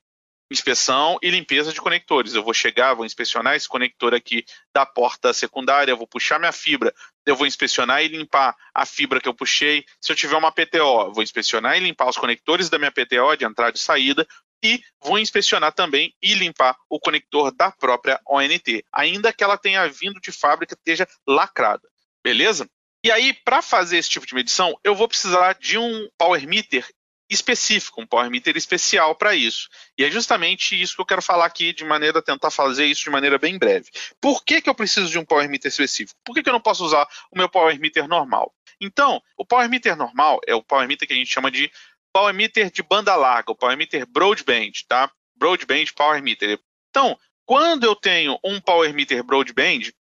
[0.49, 2.33] inspeção e limpeza de conectores.
[2.33, 6.91] Eu vou chegar, vou inspecionar esse conector aqui da porta secundária, vou puxar minha fibra,
[7.27, 9.85] eu vou inspecionar e limpar a fibra que eu puxei.
[10.01, 13.45] Se eu tiver uma PTO, vou inspecionar e limpar os conectores da minha PTO de
[13.45, 14.27] entrada e saída
[14.63, 19.87] e vou inspecionar também e limpar o conector da própria ONT, ainda que ela tenha
[19.87, 21.87] vindo de fábrica esteja lacrada,
[22.23, 22.69] beleza?
[23.03, 26.85] E aí, para fazer esse tipo de medição, eu vou precisar de um power meter
[27.29, 29.69] específico, um power meter especial para isso.
[29.97, 33.09] E é justamente isso que eu quero falar aqui de maneira, tentar fazer isso de
[33.09, 33.89] maneira bem breve.
[34.19, 36.19] Por que, que eu preciso de um power meter específico?
[36.25, 38.53] Por que, que eu não posso usar o meu power meter normal?
[38.79, 41.71] Então, o power meter normal é o power meter que a gente chama de
[42.17, 45.11] power meter de banda larga, o power meter broadband, tá?
[45.35, 46.59] Broadband power meter.
[46.89, 49.91] Então, quando eu tenho um power meter broadband,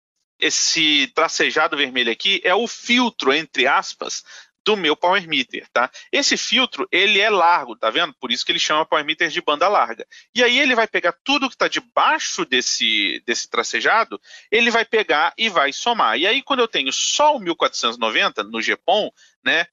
[0.41, 4.25] esse tracejado vermelho aqui é o filtro, entre aspas,
[4.65, 5.91] do meu power meter, tá?
[6.11, 8.15] Esse filtro, ele é largo, tá vendo?
[8.19, 10.07] Por isso que ele chama power meter de banda larga.
[10.35, 14.19] E aí ele vai pegar tudo que está debaixo desse, desse tracejado,
[14.51, 16.19] ele vai pegar e vai somar.
[16.19, 19.11] E aí quando eu tenho só o 1490 no GPON,
[19.45, 19.67] né?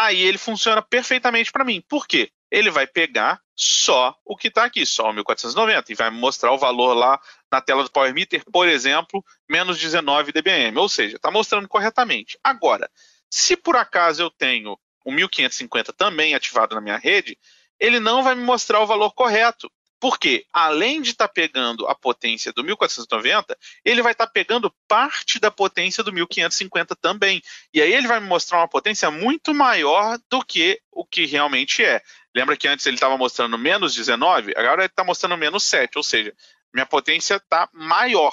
[0.00, 1.82] Aí ele funciona perfeitamente para mim.
[1.88, 2.30] Por quê?
[2.52, 6.56] Ele vai pegar só o que está aqui, só o 1490, e vai mostrar o
[6.56, 11.32] valor lá na tela do Power Meter, por exemplo, menos 19 dBm, ou seja, está
[11.32, 12.38] mostrando corretamente.
[12.44, 12.88] Agora,
[13.28, 17.36] se por acaso eu tenho o 1550 também ativado na minha rede,
[17.80, 19.68] ele não vai me mostrar o valor correto.
[20.00, 24.72] Porque, além de estar tá pegando a potência do 1490, ele vai estar tá pegando
[24.86, 27.42] parte da potência do 1550 também.
[27.74, 31.84] E aí ele vai me mostrar uma potência muito maior do que o que realmente
[31.84, 32.00] é.
[32.34, 34.52] Lembra que antes ele estava mostrando menos 19?
[34.56, 35.96] Agora ele está mostrando menos 7.
[35.96, 36.32] Ou seja,
[36.72, 38.32] minha potência está maior.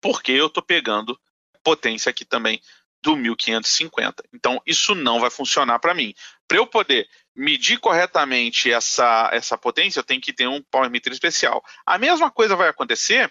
[0.00, 1.18] Porque eu estou pegando
[1.62, 2.60] potência aqui também
[3.04, 4.24] do 1550.
[4.32, 6.14] Então, isso não vai funcionar para mim.
[6.48, 11.12] Para eu poder medir corretamente essa, essa potência, eu tenho que ter um power meter
[11.12, 11.62] especial.
[11.84, 13.30] A mesma coisa vai acontecer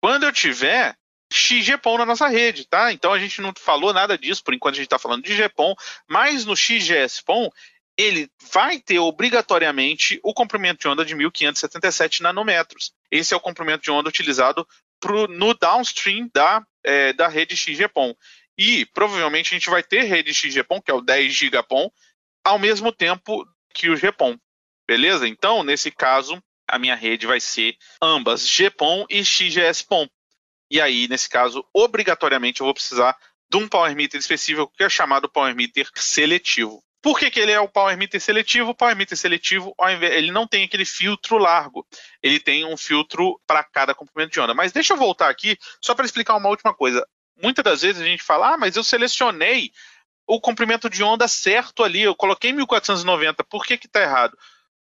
[0.00, 0.96] quando eu tiver
[1.30, 2.92] XGPON na nossa rede, tá?
[2.92, 5.74] Então a gente não falou nada disso, por enquanto a gente está falando de GPON,
[6.08, 7.50] mas no XGS-PON
[7.96, 12.92] ele vai ter obrigatoriamente o comprimento de onda de 1577 nanômetros.
[13.10, 14.66] Esse é o comprimento de onda utilizado
[15.02, 18.14] pro, no downstream da, é, da rede XGPON.
[18.56, 21.90] E provavelmente a gente vai ter rede XGPON, que é o 10 gigapon,
[22.44, 24.36] ao mesmo tempo que o GPON.
[24.86, 25.26] Beleza?
[25.26, 30.08] Então, nesse caso, a minha rede vai ser ambas GPON e XGS-PON.
[30.70, 33.16] E aí, nesse caso, obrigatoriamente eu vou precisar
[33.50, 36.82] de um power meter específico que é chamado power meter seletivo.
[37.02, 38.70] Por que, que ele é o power meter seletivo?
[38.70, 41.86] O power meter seletivo, ele não tem aquele filtro largo,
[42.22, 44.54] ele tem um filtro para cada comprimento de onda.
[44.54, 47.06] Mas deixa eu voltar aqui só para explicar uma última coisa
[47.40, 49.70] muitas das vezes a gente fala, ah, mas eu selecionei
[50.26, 54.36] o comprimento de onda certo ali, eu coloquei 1490, por que está errado?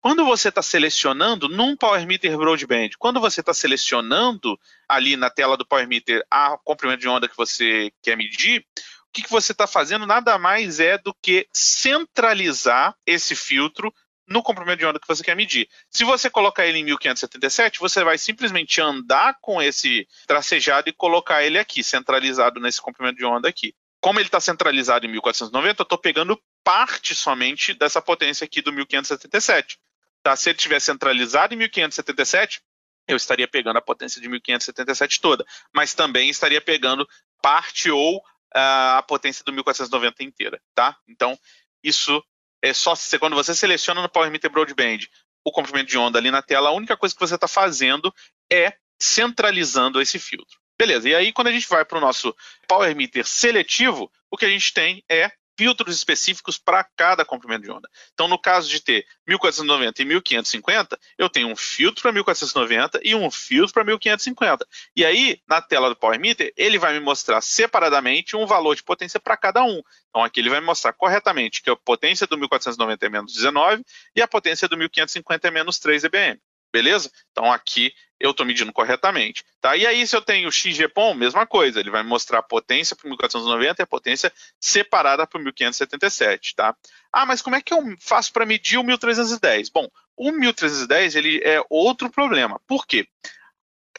[0.01, 5.57] Quando você está selecionando num Power Meter Broadband, quando você está selecionando ali na tela
[5.57, 8.65] do Power Meter a comprimento de onda que você quer medir,
[9.09, 13.93] o que, que você está fazendo nada mais é do que centralizar esse filtro
[14.31, 15.69] no comprimento de onda que você quer medir.
[15.91, 21.43] Se você colocar ele em 1577, você vai simplesmente andar com esse tracejado e colocar
[21.43, 23.75] ele aqui, centralizado nesse comprimento de onda aqui.
[24.01, 28.73] Como ele está centralizado em 1490, eu estou pegando parte somente dessa potência aqui do
[28.73, 29.79] 1577.
[30.23, 30.37] Tá?
[30.37, 32.63] Se ele tivesse centralizado em 1577,
[33.09, 37.07] eu estaria pegando a potência de 1577 toda, mas também estaria pegando
[37.43, 40.97] parte ou uh, a potência do 1490 inteira, tá?
[41.09, 41.37] Então,
[41.83, 42.23] isso
[42.63, 44.99] é só se, quando você seleciona no Power Meter Broadband
[45.45, 48.15] o comprimento de onda ali na tela, a única coisa que você está fazendo
[48.53, 50.59] é centralizando esse filtro.
[50.79, 52.35] Beleza, e aí quando a gente vai para o nosso
[52.69, 57.71] Power Meter seletivo, o que a gente tem é filtros específicos para cada comprimento de
[57.71, 57.87] onda.
[58.15, 63.15] Então, no caso de ter 1490 e 1550, eu tenho um filtro para 1490 e
[63.15, 64.67] um filtro para 1550.
[64.97, 68.83] E aí, na tela do Power Meter, ele vai me mostrar separadamente um valor de
[68.83, 69.83] potência para cada um.
[70.09, 73.85] Então, aqui ele vai me mostrar corretamente que a potência do 1490 é menos 19
[74.17, 76.41] e a potência do 1550 é menos 3 dBm.
[76.73, 77.11] Beleza?
[77.33, 79.45] Então aqui eu estou medindo corretamente.
[79.61, 79.75] Tá?
[79.77, 83.07] E aí, se eu tenho o XGPON, mesma coisa, ele vai mostrar a potência para
[83.07, 86.55] o 1490 e a potência separada para o 1577.
[86.55, 86.77] Tá?
[87.11, 89.71] Ah, mas como é que eu faço para medir o 1310?
[89.71, 92.61] Bom, o 1310 ele é outro problema.
[92.67, 93.09] Por quê?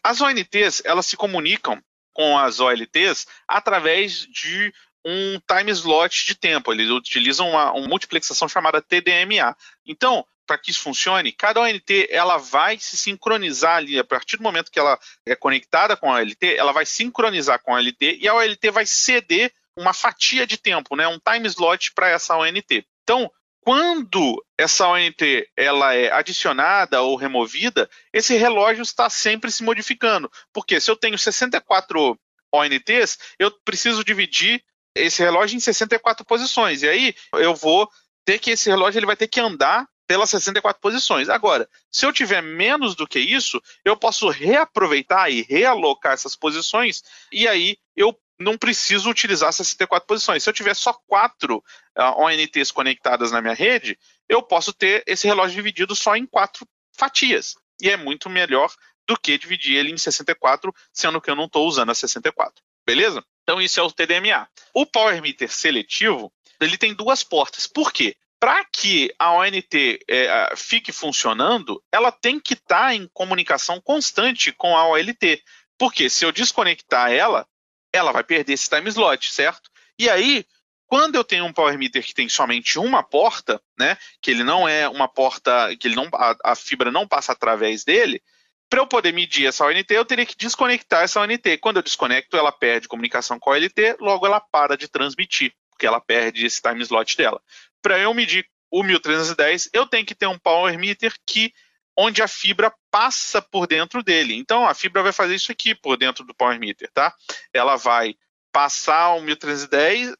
[0.03, 1.81] As ONTs elas se comunicam
[2.13, 6.71] com as OLTs através de um time slot de tempo.
[6.71, 9.55] Eles utilizam uma, uma multiplexação chamada TDMA.
[9.85, 14.43] Então, para que isso funcione, cada ONT ela vai se sincronizar ali, a partir do
[14.43, 18.27] momento que ela é conectada com a OLT, ela vai sincronizar com a OLT e
[18.27, 22.85] a OLT vai ceder uma fatia de tempo, né, um time slot para essa ONT.
[23.03, 30.31] Então, quando essa ONT ela é adicionada ou removida, esse relógio está sempre se modificando.
[30.51, 32.19] Porque se eu tenho 64
[32.51, 34.63] ONTs, eu preciso dividir
[34.95, 36.81] esse relógio em 64 posições.
[36.81, 37.89] E aí eu vou
[38.25, 41.29] ter que esse relógio ele vai ter que andar pelas 64 posições.
[41.29, 47.01] Agora, se eu tiver menos do que isso, eu posso reaproveitar e realocar essas posições
[47.31, 50.43] e aí eu não preciso utilizar 64 posições.
[50.43, 51.63] Se eu tiver só quatro uh,
[51.95, 53.97] ah, ONTs conectadas na minha rede,
[54.27, 57.55] eu posso ter esse relógio dividido só em quatro fatias.
[57.81, 58.69] E é muito melhor
[59.07, 62.61] do que dividir ele em 64, sendo que eu não estou usando a 64.
[62.85, 63.23] Beleza?
[63.43, 64.45] Então isso é o TDMA.
[64.73, 67.65] O Power Meter seletivo, ele tem duas portas.
[67.65, 68.17] Por quê?
[68.41, 74.51] Para que a ONT é, fique funcionando, ela tem que estar tá em comunicação constante
[74.51, 75.43] com a OLT.
[75.77, 77.47] Porque se eu desconectar ela,
[77.93, 79.69] ela vai perder esse time slot, certo?
[79.99, 80.43] E aí,
[80.91, 84.67] Quando eu tenho um power meter que tem somente uma porta, né, que ele não
[84.67, 88.21] é uma porta, que ele não, a, a fibra não passa através dele,
[88.69, 91.57] para eu poder medir essa ONT, eu teria que desconectar essa ONT.
[91.59, 95.87] Quando eu desconecto, ela perde comunicação com a OLT, logo ela para de transmitir, porque
[95.87, 97.41] ela perde esse time slot dela.
[97.81, 101.53] Para eu medir o 1310, eu tenho que ter um power meter que
[101.97, 104.35] onde a fibra passa por dentro dele.
[104.35, 107.13] Então a fibra vai fazer isso aqui por dentro do power meter, tá?
[107.53, 108.15] Ela vai
[108.51, 110.13] passar o 1310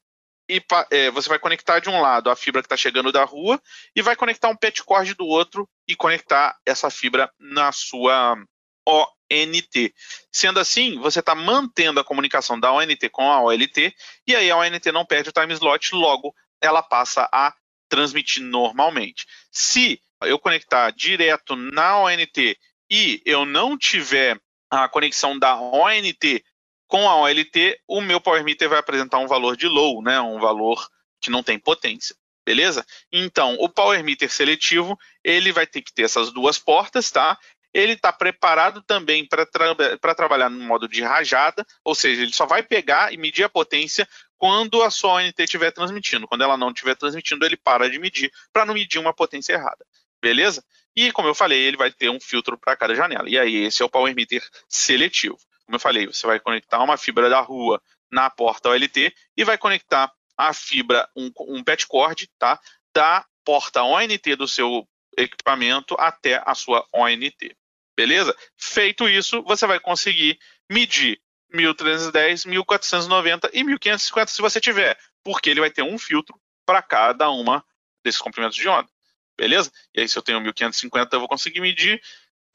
[0.49, 3.61] e é, você vai conectar de um lado a fibra que está chegando da rua
[3.95, 8.35] e vai conectar um pet cord do outro e conectar essa fibra na sua
[8.85, 9.93] ONT.
[10.29, 13.95] Sendo assim, você está mantendo a comunicação da ONT com a OLT
[14.27, 17.53] e aí a ONT não perde o time slot, logo ela passa a
[17.89, 19.25] transmitir normalmente.
[19.51, 22.57] Se eu conectar direto na ONT
[22.89, 26.43] e eu não tiver a conexão da ONT
[26.87, 30.39] com a OLT, o meu Power Meter vai apresentar um valor de low, né, um
[30.39, 30.85] valor
[31.21, 32.15] que não tem potência.
[32.45, 32.85] Beleza?
[33.11, 37.37] Então, o Power Meter seletivo, ele vai ter que ter essas duas portas, tá?
[37.73, 42.45] Ele está preparado também para tra trabalhar no modo de rajada, ou seja, ele só
[42.45, 44.07] vai pegar e medir a potência
[44.41, 46.27] quando a sua ONT estiver transmitindo.
[46.27, 49.85] Quando ela não estiver transmitindo, ele para de medir, para não medir uma potência errada.
[50.19, 50.65] Beleza?
[50.95, 53.29] E como eu falei, ele vai ter um filtro para cada janela.
[53.29, 55.37] E aí, esse é o Power Meter seletivo.
[55.63, 57.79] Como eu falei, você vai conectar uma fibra da rua
[58.11, 62.59] na porta OLT e vai conectar a fibra, um, um PET cord, tá?
[62.95, 67.55] Da porta ONT do seu equipamento até a sua ONT.
[67.95, 68.35] Beleza?
[68.57, 71.21] Feito isso, você vai conseguir medir
[71.51, 77.29] 1310, 1490 e 1550 se você tiver, porque ele vai ter um filtro para cada
[77.29, 77.63] uma
[78.03, 78.89] desses comprimentos de onda.
[79.37, 79.71] Beleza?
[79.93, 82.01] E aí, se eu tenho 1550, eu vou conseguir medir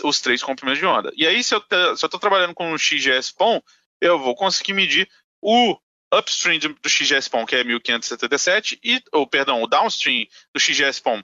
[0.03, 1.13] os três comprimentos de onda.
[1.17, 1.63] E aí, se eu
[1.95, 3.61] estou trabalhando com um XGS-PON,
[4.01, 5.09] eu vou conseguir medir
[5.41, 5.77] o
[6.15, 11.23] upstream do XGS-PON, que é 1577, e, ou, perdão, o downstream do XGS-PON,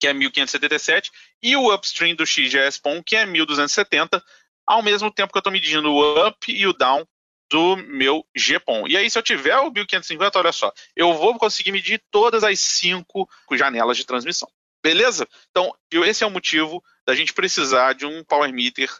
[0.00, 1.10] que é 1577,
[1.42, 4.22] e o upstream do XGS-PON, que é 1270,
[4.66, 7.06] ao mesmo tempo que eu estou medindo o up e o down
[7.50, 8.88] do meu GPON.
[8.88, 12.58] E aí, se eu tiver o 1550, olha só, eu vou conseguir medir todas as
[12.58, 14.50] cinco janelas de transmissão.
[14.82, 15.28] Beleza?
[15.50, 18.90] Então, esse é o motivo da gente precisar de um power meter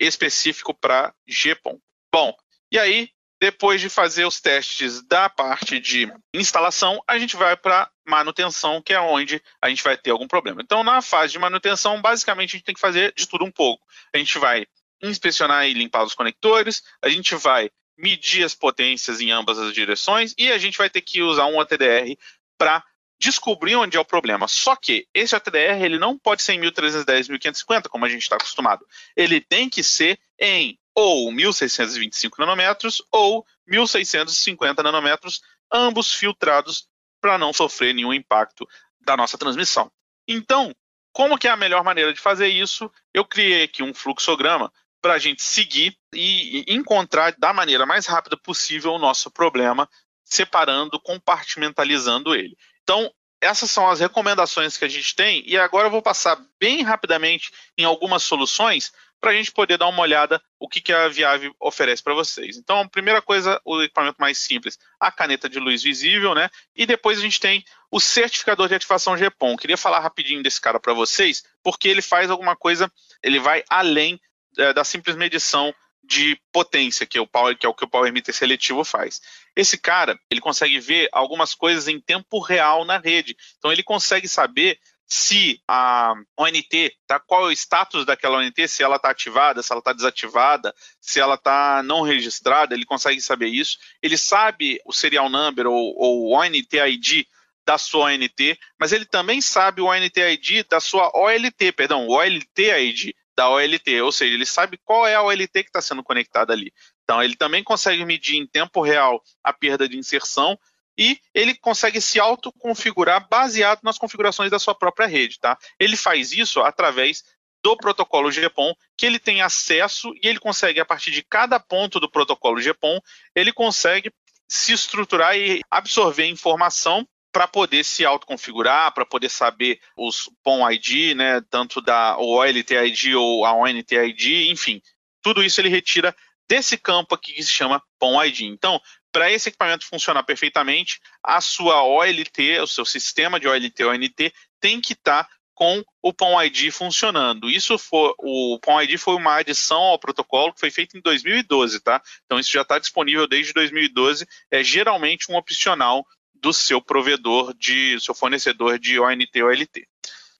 [0.00, 1.78] específico para GPON.
[2.12, 2.32] Bom,
[2.70, 7.90] e aí, depois de fazer os testes da parte de instalação, a gente vai para
[8.06, 10.62] manutenção, que é onde a gente vai ter algum problema.
[10.62, 13.84] Então, na fase de manutenção, basicamente a gente tem que fazer de tudo um pouco.
[14.14, 14.66] A gente vai
[15.02, 20.34] inspecionar e limpar os conectores, a gente vai medir as potências em ambas as direções
[20.36, 22.16] e a gente vai ter que usar um ATDR
[22.58, 22.84] para
[23.18, 24.46] descobrir onde é o problema.
[24.46, 28.36] Só que esse ATDR ele não pode ser em 1310, 1550, como a gente está
[28.36, 28.86] acostumado.
[29.16, 36.88] Ele tem que ser em ou 1625 nanômetros ou 1650 nanômetros, ambos filtrados
[37.20, 38.66] para não sofrer nenhum impacto
[39.00, 39.90] da nossa transmissão.
[40.26, 40.74] Então,
[41.12, 42.90] como que é a melhor maneira de fazer isso?
[43.12, 44.72] Eu criei aqui um fluxograma
[45.06, 49.88] para a gente seguir e encontrar da maneira mais rápida possível o nosso problema,
[50.24, 52.56] separando, compartimentalizando ele.
[52.82, 53.08] Então,
[53.40, 57.52] essas são as recomendações que a gente tem, e agora eu vou passar bem rapidamente
[57.78, 61.52] em algumas soluções para a gente poder dar uma olhada o que, que a Viave
[61.60, 62.56] oferece para vocês.
[62.56, 66.50] Então, a primeira coisa, o equipamento mais simples, a caneta de luz visível, né?
[66.74, 69.56] E depois a gente tem o certificador de ativação GPON.
[69.56, 72.90] Queria falar rapidinho desse cara para vocês, porque ele faz alguma coisa,
[73.22, 74.20] ele vai além
[74.58, 77.88] é, da simples medição de potência, que é, o power, que é o que o
[77.88, 79.20] Power Meter seletivo faz.
[79.54, 83.36] Esse cara, ele consegue ver algumas coisas em tempo real na rede.
[83.58, 88.82] Então ele consegue saber se a ONT, tá, qual é o status daquela ONT, se
[88.82, 93.48] ela está ativada, se ela está desativada, se ela está não registrada, ele consegue saber
[93.48, 93.78] isso.
[94.02, 97.24] Ele sabe o serial number ou, ou ONT ID
[97.64, 102.58] da sua ONT, mas ele também sabe o ONT ID da sua OLT, perdão, OLT
[102.58, 106.52] ID da OLT, ou seja, ele sabe qual é a OLT que está sendo conectada
[106.52, 106.72] ali.
[107.04, 110.58] Então, ele também consegue medir em tempo real a perda de inserção
[110.98, 115.58] e ele consegue se autoconfigurar baseado nas configurações da sua própria rede, tá?
[115.78, 117.22] Ele faz isso através
[117.62, 122.00] do protocolo GPON, que ele tem acesso e ele consegue, a partir de cada ponto
[122.00, 122.98] do protocolo GPON,
[123.34, 124.10] ele consegue
[124.48, 127.06] se estruturar e absorver informação
[127.36, 133.14] para poder se autoconfigurar, para poder saber os PON ID, né, tanto da OLT ID
[133.14, 134.80] ou a ONT ID, enfim,
[135.20, 136.16] tudo isso ele retira
[136.48, 138.40] desse campo aqui que se chama PON ID.
[138.44, 138.80] Então,
[139.12, 144.80] para esse equipamento funcionar perfeitamente, a sua OLT, o seu sistema de OLT ONT, tem
[144.80, 147.50] que estar tá com o PON ID funcionando.
[147.50, 151.80] Isso foi o PON ID foi uma adição ao protocolo que foi feita em 2012,
[151.80, 152.00] tá?
[152.24, 154.26] Então isso já está disponível desde 2012.
[154.50, 156.06] É geralmente um opcional
[156.40, 159.86] do seu provedor de seu fornecedor de ONT ou OLT.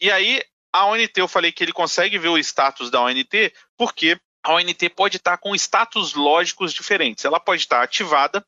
[0.01, 0.43] E aí
[0.73, 4.89] a ONT eu falei que ele consegue ver o status da ONT porque a ONT
[4.91, 7.25] pode estar com status lógicos diferentes.
[7.25, 8.47] Ela pode estar ativada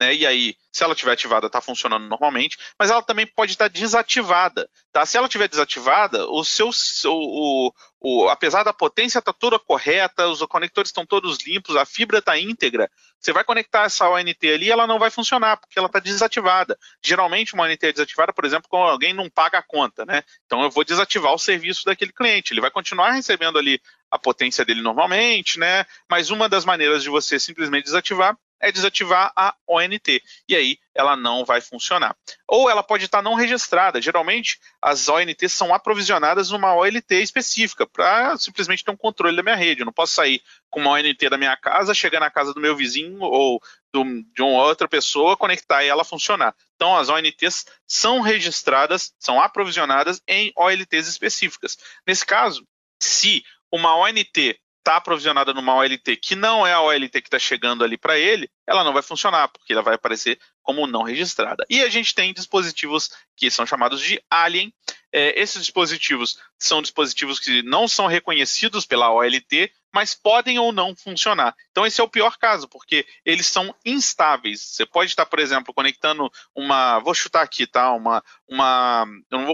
[0.00, 0.14] né?
[0.14, 4.68] E aí, se ela estiver ativada, está funcionando normalmente, mas ela também pode estar desativada.
[4.90, 5.04] Tá?
[5.04, 6.70] Se ela estiver desativada, o seu,
[7.04, 11.84] o, o, apesar da potência estar tá toda correta, os conectores estão todos limpos, a
[11.84, 12.90] fibra está íntegra,
[13.20, 16.78] você vai conectar essa ONT ali, ela não vai funcionar porque ela está desativada.
[17.04, 20.22] Geralmente uma ONT é desativada, por exemplo, quando alguém não paga a conta, né?
[20.46, 22.54] Então eu vou desativar o serviço daquele cliente.
[22.54, 23.78] Ele vai continuar recebendo ali
[24.10, 25.84] a potência dele normalmente, né?
[26.08, 30.22] Mas uma das maneiras de você simplesmente desativar é desativar a ONT.
[30.48, 32.16] E aí ela não vai funcionar.
[32.46, 34.00] Ou ela pode estar não registrada.
[34.00, 39.56] Geralmente, as ONTs são aprovisionadas numa OLT específica, para simplesmente ter um controle da minha
[39.56, 39.80] rede.
[39.80, 42.76] Eu não posso sair com uma ONT da minha casa, chegar na casa do meu
[42.76, 43.60] vizinho ou
[43.92, 46.54] do, de uma outra pessoa, conectar e ela funcionar.
[46.76, 51.76] Então, as ONTs são registradas, são aprovisionadas em OLTs específicas.
[52.06, 52.66] Nesse caso,
[53.00, 57.84] se uma ONT está aprovisionada numa OLT que não é a OLT que está chegando
[57.84, 61.64] ali para ele, ela não vai funcionar, porque ela vai aparecer como não registrada.
[61.68, 64.72] E a gente tem dispositivos que são chamados de Alien.
[65.12, 70.94] É, esses dispositivos são dispositivos que não são reconhecidos pela OLT, mas podem ou não
[70.94, 71.54] funcionar.
[71.70, 74.60] Então esse é o pior caso, porque eles são instáveis.
[74.60, 77.92] Você pode estar, por exemplo, conectando uma, vou chutar aqui, tá?
[77.92, 79.04] Uma, uma,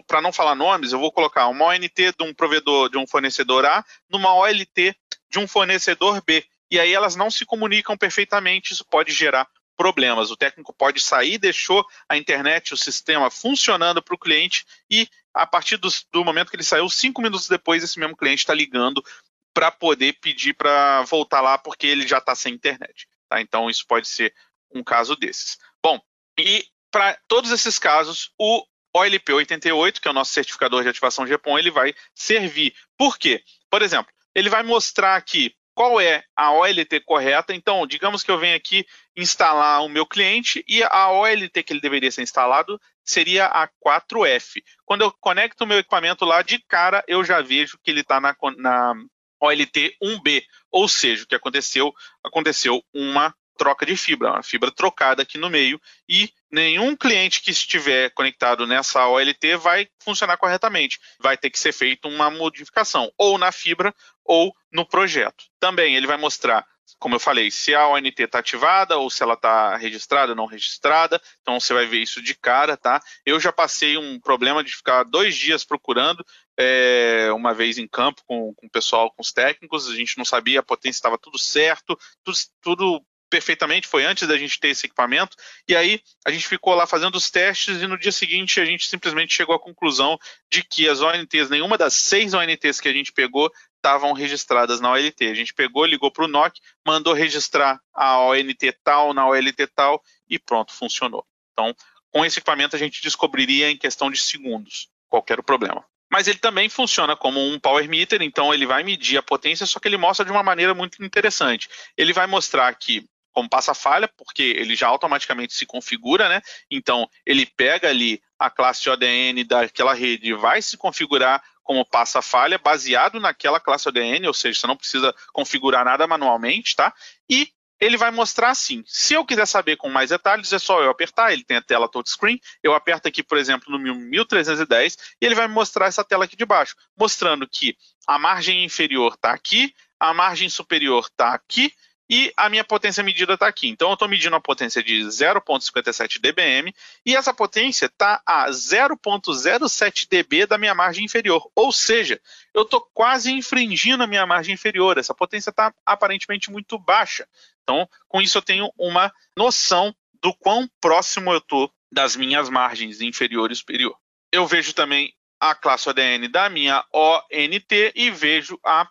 [0.06, 3.64] para não falar nomes, eu vou colocar uma ONT de um provedor, de um fornecedor
[3.64, 4.94] A, numa OLT
[5.30, 6.44] de um fornecedor B.
[6.70, 10.30] E aí elas não se comunicam perfeitamente, isso pode gerar problemas.
[10.30, 15.46] O técnico pode sair, deixou a internet, o sistema funcionando para o cliente e a
[15.46, 19.04] partir do, do, momento que ele saiu, cinco minutos depois, esse mesmo cliente está ligando
[19.52, 23.06] para poder pedir para voltar lá porque ele já está sem internet.
[23.28, 23.40] Tá?
[23.40, 24.34] Então isso pode ser
[24.74, 25.58] um caso desses.
[25.82, 26.00] Bom,
[26.38, 28.64] e para todos esses casos, o
[28.94, 32.74] OLP 88, que é o nosso certificador de ativação GPON, ele vai servir.
[32.96, 33.42] Por quê?
[33.70, 37.54] Por exemplo, ele vai mostrar aqui qual é a OLT correta.
[37.54, 38.84] Então, digamos que eu venho aqui
[39.16, 44.62] instalar o meu cliente e a OLT que ele deveria ser instalado seria a 4F.
[44.84, 48.20] Quando eu conecto o meu equipamento lá, de cara eu já vejo que ele está
[48.20, 48.94] na, na
[49.40, 51.94] OLT 1B, ou seja, o que aconteceu?
[52.22, 57.50] Aconteceu uma troca de fibra, uma fibra trocada aqui no meio e nenhum cliente que
[57.50, 60.98] estiver conectado nessa OLT vai funcionar corretamente.
[61.18, 63.94] Vai ter que ser feita uma modificação ou na fibra
[64.24, 65.44] ou no projeto.
[65.58, 66.66] Também ele vai mostrar
[66.98, 70.46] como eu falei, se a ONT está ativada ou se ela está registrada ou não
[70.46, 71.20] registrada.
[71.42, 73.00] Então você vai ver isso de cara, tá?
[73.24, 76.24] Eu já passei um problema de ficar dois dias procurando,
[76.58, 80.24] é, uma vez em campo com, com o pessoal, com os técnicos, a gente não
[80.24, 83.06] sabia, a potência estava tudo certo, tudo, tudo
[83.36, 85.36] perfeitamente, foi antes da gente ter esse equipamento,
[85.68, 88.88] e aí a gente ficou lá fazendo os testes e no dia seguinte a gente
[88.88, 90.18] simplesmente chegou à conclusão
[90.50, 94.90] de que as ONTs, nenhuma das seis ONTs que a gente pegou estavam registradas na
[94.90, 95.26] OLT.
[95.26, 100.02] A gente pegou, ligou para o NOC, mandou registrar a ONT tal na OLT tal
[100.26, 101.24] e pronto, funcionou.
[101.52, 101.74] Então,
[102.10, 106.68] com esse equipamento a gente descobriria em questão de segundos qualquer problema mas ele também
[106.68, 110.24] funciona como um power meter, então ele vai medir a potência, só que ele mostra
[110.24, 111.68] de uma maneira muito interessante.
[111.96, 113.06] Ele vai mostrar que
[113.36, 116.40] como passa falha, porque ele já automaticamente se configura, né?
[116.70, 122.56] Então ele pega ali a classe ODN daquela rede vai se configurar como passa falha
[122.56, 126.94] baseado naquela classe ODN, ou seja, você não precisa configurar nada manualmente, tá?
[127.28, 128.82] E ele vai mostrar assim.
[128.86, 131.90] Se eu quiser saber com mais detalhes, é só eu apertar, ele tem a tela
[131.90, 136.36] touchscreen, eu aperto aqui, por exemplo, no 1310, e ele vai mostrar essa tela aqui
[136.36, 137.76] de baixo, mostrando que
[138.06, 141.70] a margem inferior está aqui, a margem superior está aqui,
[142.08, 143.68] e a minha potência medida está aqui.
[143.68, 146.72] Então eu estou medindo a potência de 0,57 dBm
[147.04, 151.50] e essa potência está a 0,07 dB da minha margem inferior.
[151.54, 152.20] Ou seja,
[152.54, 154.98] eu estou quase infringindo a minha margem inferior.
[154.98, 157.26] Essa potência está aparentemente muito baixa.
[157.62, 163.00] Então, com isso eu tenho uma noção do quão próximo eu estou das minhas margens
[163.00, 163.96] inferior e superior.
[164.32, 168.88] Eu vejo também a classe ODN da minha ONT e vejo a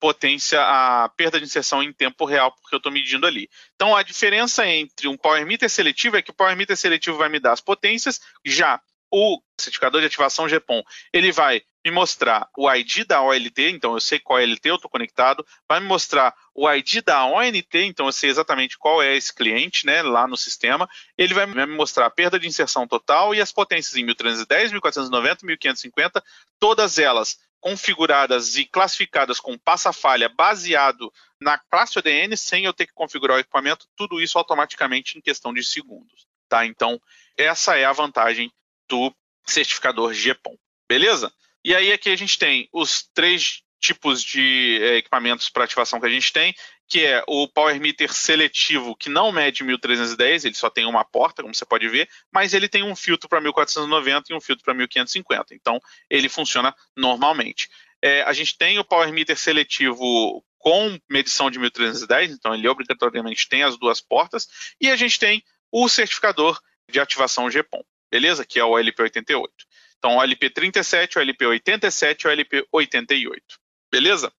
[0.00, 3.48] potência, a perda de inserção em tempo real, porque eu estou medindo ali.
[3.74, 7.28] Então, a diferença entre um power meter seletivo é que o power meter seletivo vai
[7.28, 8.80] me dar as potências, já
[9.10, 10.82] o certificador de ativação GPON,
[11.12, 14.90] ele vai me mostrar o ID da OLT, então eu sei qual LT eu estou
[14.90, 19.32] conectado, vai me mostrar o ID da ONT, então eu sei exatamente qual é esse
[19.32, 20.88] cliente, né, lá no sistema.
[21.16, 25.46] Ele vai me mostrar a perda de inserção total e as potências em 1310, 1490,
[25.46, 26.24] 1550,
[26.58, 32.92] todas elas configuradas e classificadas com passa-falha baseado na classe ODN, sem eu ter que
[32.92, 36.26] configurar o equipamento, tudo isso automaticamente em questão de segundos.
[36.48, 36.64] tá?
[36.64, 37.00] Então,
[37.36, 38.52] essa é a vantagem
[38.88, 40.56] do certificador GPON,
[40.88, 41.32] beleza?
[41.64, 46.06] E aí aqui a gente tem os três tipos de é, equipamentos para ativação que
[46.06, 46.54] a gente tem,
[46.88, 51.42] que é o Power Meter seletivo, que não mede 1310, ele só tem uma porta,
[51.42, 54.74] como você pode ver, mas ele tem um filtro para 1490 e um filtro para
[54.74, 57.68] 1550, então ele funciona normalmente.
[58.02, 63.48] É, a gente tem o Power Meter seletivo com medição de 1310, então ele obrigatoriamente
[63.48, 64.46] tem as duas portas,
[64.80, 66.60] e a gente tem o certificador
[66.90, 68.44] de ativação GPON, beleza?
[68.44, 69.48] Que é o LP88.
[69.98, 73.42] Então, o LP37, o LP87 e o LP88,
[73.90, 74.32] beleza?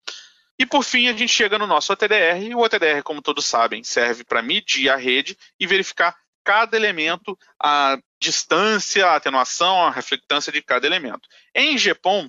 [0.58, 3.84] E por fim, a gente chega no nosso OTDR, e o OTDR, como todos sabem,
[3.84, 10.52] serve para medir a rede e verificar cada elemento, a distância, a atenuação, a reflectância
[10.52, 11.28] de cada elemento.
[11.54, 12.28] Em GPON,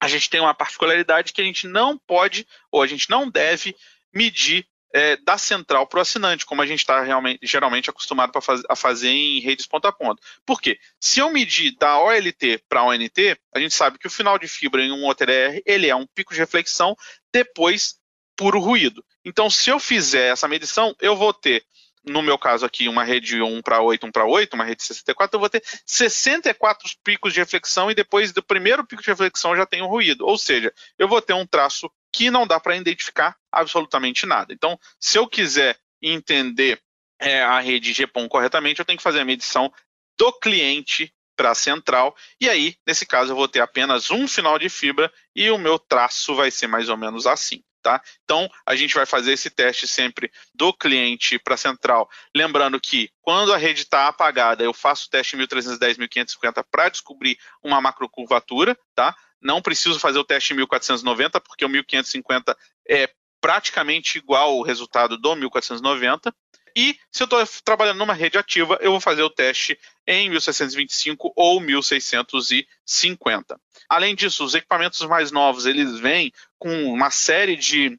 [0.00, 3.74] a gente tem uma particularidade que a gente não pode ou a gente não deve
[4.12, 7.04] medir é, da central para o assinante, como a gente está
[7.42, 10.22] geralmente acostumado faz, a fazer em redes ponta a ponta.
[10.44, 10.78] Por quê?
[11.00, 14.46] Se eu medir da OLT para a ONT, a gente sabe que o final de
[14.46, 16.94] fibra em um OTDR ele é um pico de reflexão,
[17.32, 17.96] depois
[18.36, 19.04] puro ruído.
[19.24, 21.64] Então, se eu fizer essa medição, eu vou ter
[22.04, 25.36] no meu caso aqui, uma rede 1 para 8, 1 para 8, uma rede 64,
[25.36, 29.64] eu vou ter 64 picos de reflexão e depois do primeiro pico de reflexão já
[29.64, 30.26] tem ruído.
[30.26, 34.52] Ou seja, eu vou ter um traço que não dá para identificar absolutamente nada.
[34.52, 36.80] Então, se eu quiser entender
[37.18, 39.72] é, a rede GPON corretamente, eu tenho que fazer a medição
[40.18, 44.58] do cliente para a central, e aí, nesse caso, eu vou ter apenas um final
[44.58, 47.62] de fibra e o meu traço vai ser mais ou menos assim.
[47.82, 48.00] Tá?
[48.22, 52.08] Então, a gente vai fazer esse teste sempre do cliente para a central.
[52.32, 57.36] Lembrando que quando a rede está apagada, eu faço o teste 1310, 1550 para descobrir
[57.60, 58.78] uma macrocurvatura.
[58.94, 59.16] Tá?
[59.42, 62.56] Não preciso fazer o teste 1490, porque o 1550
[62.88, 66.32] é praticamente igual o resultado do 1490.
[66.74, 71.32] E se eu estou trabalhando numa rede ativa, eu vou fazer o teste em 1625
[71.36, 73.60] ou 1650.
[73.88, 77.98] Além disso, os equipamentos mais novos eles vêm com uma série de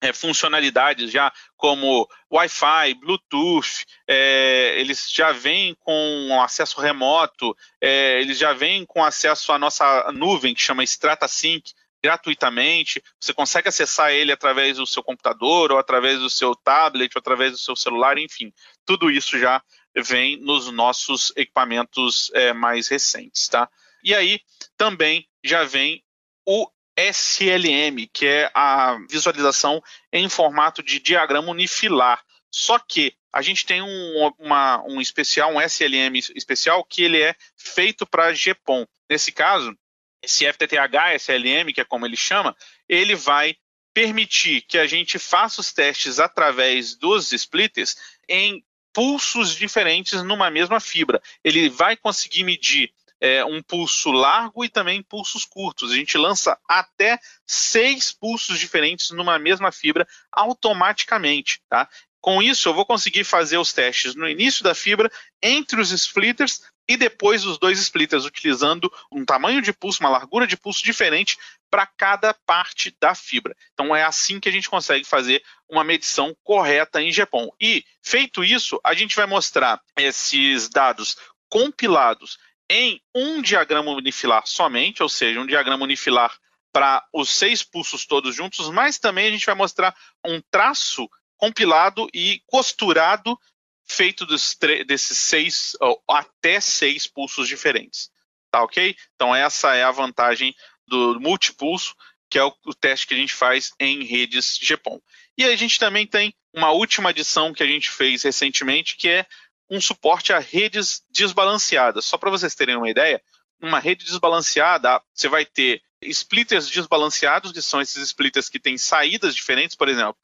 [0.00, 8.38] é, funcionalidades já como Wi-Fi, Bluetooth, é, eles já vêm com acesso remoto, é, eles
[8.38, 11.72] já vêm com acesso à nossa nuvem que chama StrataSync,
[12.02, 13.02] gratuitamente.
[13.20, 17.52] Você consegue acessar ele através do seu computador, ou através do seu tablet, ou através
[17.52, 18.52] do seu celular, enfim.
[18.86, 19.62] Tudo isso já
[19.96, 23.68] vem nos nossos equipamentos é, mais recentes, tá?
[24.02, 24.40] E aí
[24.76, 26.04] também já vem
[26.46, 29.80] o SLM, que é a visualização
[30.12, 32.20] em formato de diagrama unifilar.
[32.50, 37.36] Só que a gente tem um, uma, um especial, um SLM especial, que ele é
[37.56, 38.84] feito para GPON.
[39.08, 39.76] Nesse caso,
[40.20, 42.56] esse FTTH, SLM, que é como ele chama,
[42.88, 43.54] ele vai
[43.94, 47.96] permitir que a gente faça os testes através dos splitters
[48.28, 51.22] em pulsos diferentes numa mesma fibra.
[51.44, 55.90] Ele vai conseguir medir é, um pulso largo e também pulsos curtos.
[55.90, 61.60] A gente lança até seis pulsos diferentes numa mesma fibra automaticamente.
[61.68, 61.88] Tá?
[62.20, 65.10] Com isso, eu vou conseguir fazer os testes no início da fibra,
[65.42, 70.46] entre os splitters e depois os dois splitters, utilizando um tamanho de pulso, uma largura
[70.46, 71.36] de pulso diferente
[71.70, 73.54] para cada parte da fibra.
[73.74, 77.50] Então é assim que a gente consegue fazer uma medição correta em GPON.
[77.60, 81.16] E feito isso, a gente vai mostrar esses dados
[81.50, 82.38] compilados
[82.70, 86.36] em um diagrama unifilar somente, ou seja, um diagrama unifilar
[86.72, 92.08] para os seis pulsos todos juntos, mas também a gente vai mostrar um traço compilado
[92.12, 93.38] e costurado
[93.86, 95.72] feito desses seis,
[96.06, 98.10] até seis pulsos diferentes.
[98.50, 98.94] Tá ok?
[99.14, 100.54] Então, essa é a vantagem
[100.86, 101.94] do multipulso,
[102.30, 105.00] que é o, o teste que a gente faz em redes GPON.
[105.36, 109.26] E a gente também tem uma última adição que a gente fez recentemente, que é
[109.70, 112.04] um suporte a redes desbalanceadas.
[112.04, 113.22] Só para vocês terem uma ideia,
[113.60, 119.34] uma rede desbalanceada, você vai ter splitters desbalanceados, que são esses splitters que têm saídas
[119.34, 120.18] diferentes, por exemplo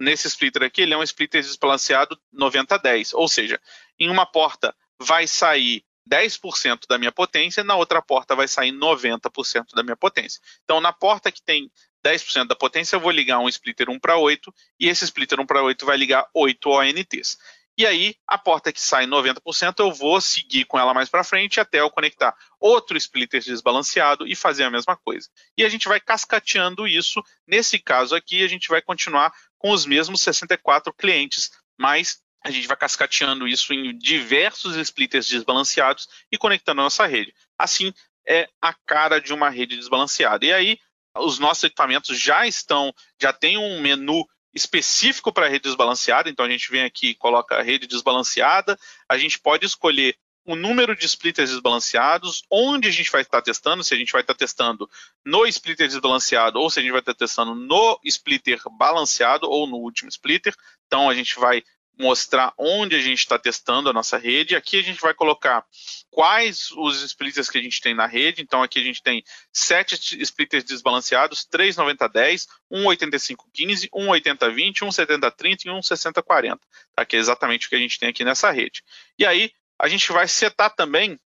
[0.00, 3.60] nesse splitter aqui, ele é um splitter desbalanceado 90-10, ou seja,
[3.98, 9.74] em uma porta vai sair 10% da minha potência, na outra porta vai sair 90%
[9.74, 10.40] da minha potência.
[10.64, 11.70] Então, na porta que tem
[12.04, 15.46] 10% da potência, eu vou ligar um splitter 1 para 8, e esse splitter 1
[15.46, 17.36] para 8 vai ligar 8 ONTs.
[17.80, 21.58] E aí, a porta que sai 90%, eu vou seguir com ela mais para frente
[21.58, 25.30] até eu conectar outro splitter desbalanceado e fazer a mesma coisa.
[25.56, 27.22] E a gente vai cascateando isso.
[27.46, 32.68] Nesse caso aqui, a gente vai continuar com os mesmos 64 clientes, mas a gente
[32.68, 37.32] vai cascateando isso em diversos splitters desbalanceados e conectando a nossa rede.
[37.58, 37.94] Assim
[38.28, 40.44] é a cara de uma rede desbalanceada.
[40.44, 40.78] E aí
[41.16, 44.22] os nossos equipamentos já estão, já tem um menu
[44.54, 48.78] específico para rede desbalanceada, então a gente vem aqui e coloca a rede desbalanceada,
[49.08, 53.84] a gente pode escolher o número de splitters desbalanceados, onde a gente vai estar testando,
[53.84, 54.88] se a gente vai estar testando
[55.24, 59.76] no splitter desbalanceado ou se a gente vai estar testando no splitter balanceado ou no
[59.76, 60.54] último splitter.
[60.86, 61.62] Então a gente vai
[61.98, 64.56] mostrar onde a gente está testando a nossa rede.
[64.56, 65.64] Aqui a gente vai colocar
[66.10, 68.42] quais os splitters que a gente tem na rede.
[68.42, 69.22] Então aqui a gente tem
[69.52, 76.58] sete splitters desbalanceados, 3 90-10, 1 85-15, 1 80-20, 1 70-30 e 1 60-40.
[76.94, 77.04] Tá?
[77.04, 78.82] Que é exatamente o que a gente tem aqui nessa rede.
[79.18, 81.18] E aí a gente vai setar também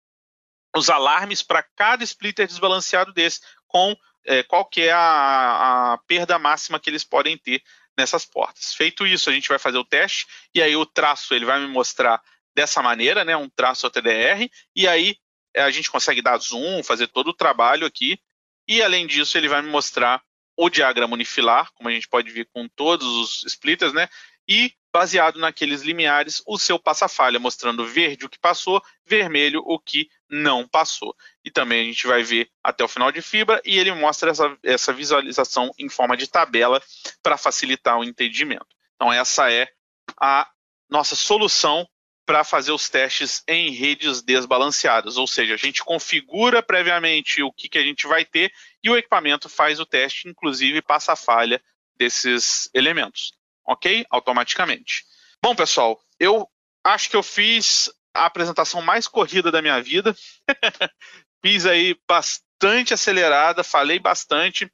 [0.75, 3.95] os alarmes para cada splitter desbalanceado desse, com
[4.25, 7.61] é, qual que é a, a, perda máxima que eles podem ter
[7.97, 8.73] nessas portas.
[8.73, 11.67] Feito isso, a gente vai fazer o teste, e aí o traço ele vai me
[11.67, 12.21] mostrar
[12.55, 15.15] dessa maneira, né, um traço TDR, e aí
[15.55, 18.19] a gente consegue dar zoom, fazer todo o trabalho aqui,
[18.67, 20.21] e além disso ele vai me mostrar
[20.57, 24.07] o diagrama unifilar, como a gente pode ver com todos os splitters, né,
[24.47, 30.07] e baseado naqueles limiares, o seu passa-falha, mostrando verde o que passou, vermelho o que
[30.33, 31.15] não passou.
[31.43, 34.57] E também a gente vai ver até o final de fibra e ele mostra essa,
[34.63, 36.81] essa visualização em forma de tabela
[37.21, 38.67] para facilitar o entendimento.
[38.95, 39.67] Então, essa é
[40.19, 40.49] a
[40.89, 41.87] nossa solução
[42.25, 47.67] para fazer os testes em redes desbalanceadas, ou seja, a gente configura previamente o que,
[47.67, 51.61] que a gente vai ter e o equipamento faz o teste, inclusive passa a falha
[51.97, 53.33] desses elementos
[53.65, 54.05] ok?
[54.09, 55.05] Automaticamente.
[55.41, 56.47] Bom, pessoal, eu
[56.83, 60.15] acho que eu fiz a apresentação mais corrida da minha vida.
[61.43, 64.71] fiz aí bastante acelerada, falei bastante,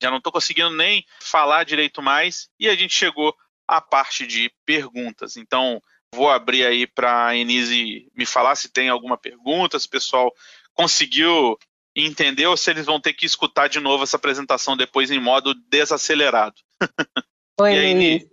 [0.00, 3.34] já não estou conseguindo nem falar direito mais, e a gente chegou
[3.66, 5.36] à parte de perguntas.
[5.36, 5.80] Então,
[6.14, 10.32] vou abrir aí para a Enise me falar se tem alguma pergunta, se o pessoal
[10.74, 11.56] conseguiu
[11.96, 15.54] entender ou se eles vão ter que escutar de novo essa apresentação depois em modo
[15.54, 16.56] desacelerado.
[17.60, 18.26] Oi, Luiz.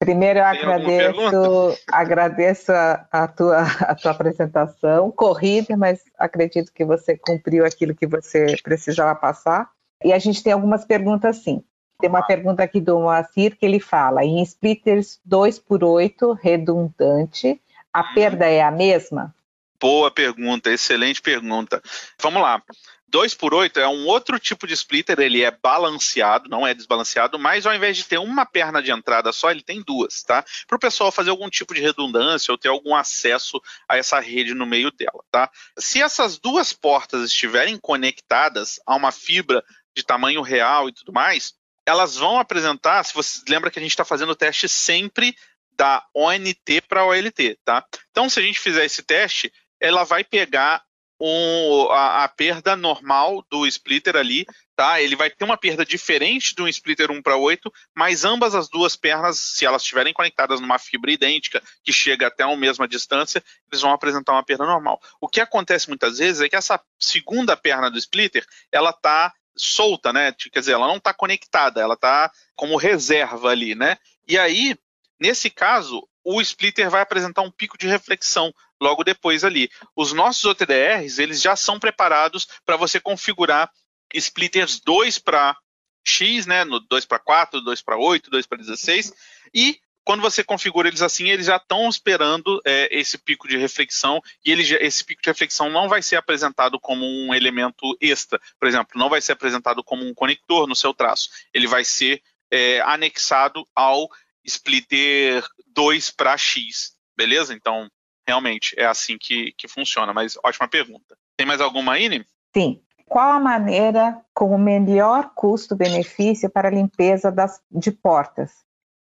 [0.00, 7.18] Primeiro eu agradeço, agradeço a, a, tua, a tua apresentação, corrida, mas acredito que você
[7.18, 9.68] cumpriu aquilo que você precisava passar.
[10.02, 11.62] E a gente tem algumas perguntas sim.
[12.00, 17.60] Tem uma pergunta aqui do Moacir que ele fala: em splitters 2 por 8 redundante,
[17.92, 19.34] a perda é a mesma?
[19.78, 21.82] Boa pergunta, excelente pergunta.
[22.18, 22.62] Vamos lá.
[23.10, 27.38] 2 por 8 é um outro tipo de splitter, ele é balanceado, não é desbalanceado,
[27.38, 30.44] mas ao invés de ter uma perna de entrada só, ele tem duas, tá?
[30.66, 34.54] Para o pessoal fazer algum tipo de redundância ou ter algum acesso a essa rede
[34.54, 35.50] no meio dela, tá?
[35.76, 39.62] Se essas duas portas estiverem conectadas a uma fibra
[39.94, 41.54] de tamanho real e tudo mais,
[41.84, 45.34] elas vão apresentar, se você lembra que a gente está fazendo o teste sempre
[45.72, 47.84] da ONT para OLT, tá?
[48.10, 50.84] Então, se a gente fizer esse teste, ela vai pegar
[51.20, 55.02] um, a, a, perda normal do splitter ali, tá?
[55.02, 58.68] Ele vai ter uma perda diferente de um splitter 1 para 8, mas ambas as
[58.70, 63.44] duas pernas, se elas estiverem conectadas numa fibra idêntica, que chega até a mesma distância,
[63.70, 64.98] eles vão apresentar uma perda normal.
[65.20, 70.12] O que acontece muitas vezes é que essa segunda perna do splitter, ela está solta,
[70.12, 70.34] né?
[70.50, 73.98] Quer dizer, ela não está conectada, ela está como reserva ali, né?
[74.26, 74.74] E aí,
[75.20, 79.70] nesse caso, o splitter vai apresentar um pico de reflexão logo depois ali.
[79.94, 83.70] Os nossos OTDRs, eles já são preparados para você configurar
[84.14, 85.56] splitters 2 para
[86.04, 89.12] X, né, no 2 para 4, 2 para 8, 2 para 16,
[89.54, 94.20] e quando você configura eles assim, eles já estão esperando é, esse pico de reflexão
[94.44, 98.66] e ele, esse pico de reflexão não vai ser apresentado como um elemento extra, por
[98.66, 102.80] exemplo, não vai ser apresentado como um conector no seu traço, ele vai ser é,
[102.80, 104.08] anexado ao
[104.44, 107.54] splitter 2 para X, beleza?
[107.54, 107.88] Então,
[108.30, 110.12] realmente é assim que, que funciona.
[110.12, 111.16] Mas ótima pergunta.
[111.36, 112.24] Tem mais alguma aí,
[112.56, 112.80] Sim.
[113.06, 118.52] Qual a maneira com o melhor custo-benefício para a limpeza das, de portas,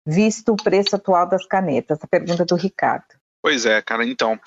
[0.07, 1.99] visto o preço atual das canetas?
[2.03, 3.07] A pergunta do Ricardo.
[3.43, 4.05] Pois é, cara.
[4.05, 4.39] Então,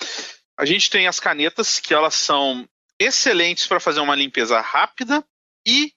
[0.56, 2.68] a gente tem as canetas que elas são
[3.00, 5.24] excelentes para fazer uma limpeza rápida
[5.66, 5.92] e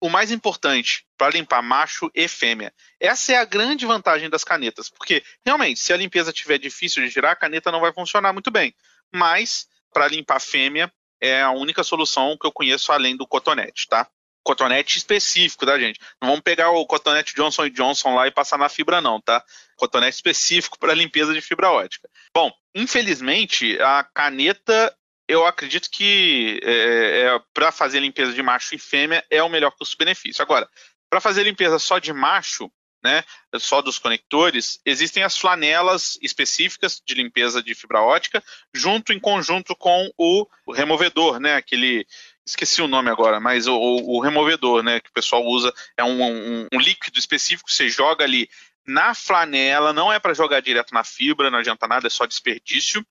[0.00, 2.72] o mais importante, para limpar macho e fêmea.
[3.00, 7.10] Essa é a grande vantagem das canetas, porque realmente, se a limpeza estiver difícil de
[7.10, 8.74] girar, a caneta não vai funcionar muito bem.
[9.12, 14.08] Mas, para limpar fêmea, é a única solução que eu conheço além do cotonete, tá?
[14.44, 16.00] Cotonete específico, tá, gente?
[16.22, 19.44] Não vamos pegar o cotonete Johnson Johnson lá e passar na fibra, não, tá?
[19.76, 22.08] Cotonete específico para limpeza de fibra ótica.
[22.32, 24.96] Bom, infelizmente, a caneta
[25.28, 29.70] eu acredito que é, é, para fazer limpeza de macho e fêmea é o melhor
[29.72, 30.42] custo-benefício.
[30.42, 30.66] Agora,
[31.10, 32.70] para fazer limpeza só de macho,
[33.04, 33.22] né,
[33.56, 38.42] só dos conectores, existem as flanelas específicas de limpeza de fibra ótica,
[38.74, 42.06] junto em conjunto com o removedor, né, aquele
[42.44, 46.22] esqueci o nome agora, mas o, o, removedor, né, que o pessoal usa, é um,
[46.22, 48.48] um, um líquido específico, você joga ali
[48.86, 53.04] na flanela, não é para jogar direto na fibra, não adianta nada, é só desperdício.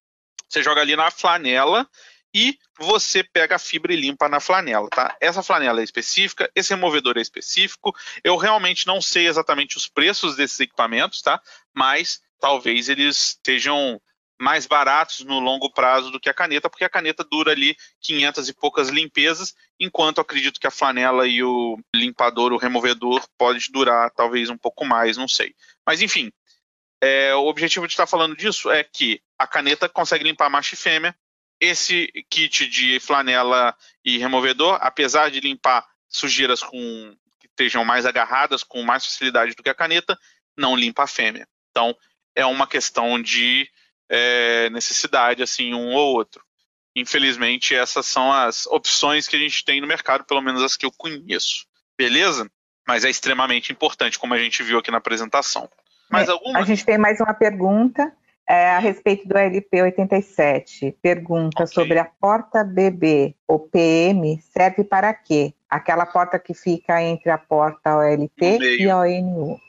[0.48, 1.88] Você joga ali na flanela
[2.34, 5.16] e você pega a fibra e limpa na flanela, tá?
[5.20, 7.96] Essa flanela é específica, esse removedor é específico.
[8.24, 11.42] Eu realmente não sei exatamente os preços desses equipamentos, tá?
[11.74, 14.00] Mas talvez eles estejam
[14.40, 18.50] mais baratos no longo prazo do que a caneta, porque a caneta dura ali 500
[18.50, 24.12] e poucas limpezas, enquanto acredito que a flanela e o limpador, o removedor, pode durar
[24.12, 25.56] talvez um pouco mais, não sei.
[25.86, 26.32] Mas enfim,
[27.02, 30.78] é, o objetivo de estar falando disso é que a caneta consegue limpar macho e
[30.78, 31.16] fêmea.
[31.60, 38.64] Esse kit de flanela e removedor, apesar de limpar sujeiras com que estejam mais agarradas
[38.64, 40.18] com mais facilidade do que a caneta,
[40.56, 41.48] não limpa a fêmea.
[41.72, 41.96] Então,
[42.36, 43.68] é uma questão de
[44.10, 46.44] é, necessidade, assim, um ou outro.
[46.96, 50.86] Infelizmente, essas são as opções que a gente tem no mercado, pelo menos as que
[50.86, 51.66] eu conheço.
[51.98, 52.50] Beleza?
[52.88, 55.70] Mas é extremamente importante, como a gente viu aqui na apresentação.
[56.10, 56.60] Mais é, alguma?
[56.60, 58.12] A gente tem mais uma pergunta
[58.48, 60.98] é, a respeito do LP 87.
[61.02, 61.74] Pergunta okay.
[61.74, 65.54] sobre a porta BB ou PM serve para quê?
[65.70, 69.60] Aquela porta que fica entre a porta OLT e a ONU.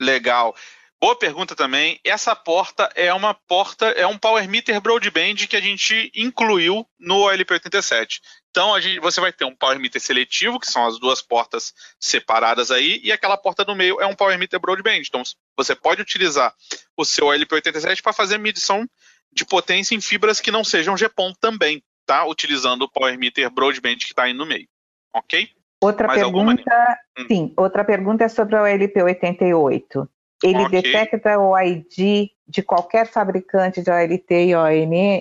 [0.00, 0.54] Legal.
[1.00, 2.00] Boa pergunta também.
[2.04, 7.26] Essa porta é uma porta, é um power meter broadband que a gente incluiu no
[7.26, 8.20] LP87.
[8.50, 12.72] Então gente, você vai ter um power meter seletivo, que são as duas portas separadas
[12.72, 15.02] aí, e aquela porta no meio é um power meter broadband.
[15.06, 15.22] Então
[15.56, 16.52] você pode utilizar
[16.96, 18.84] o seu LP87 para fazer medição
[19.32, 22.26] de potência em fibras que não sejam GPON também, tá?
[22.26, 24.66] Utilizando o power meter broadband que está aí no meio.
[25.14, 25.48] Ok?
[25.80, 27.26] Outra Mais pergunta, hum.
[27.28, 30.08] sim, outra pergunta é sobre o LP88.
[30.42, 30.82] Ele okay.
[30.82, 35.20] detecta o ID de qualquer fabricante de OLT e ON,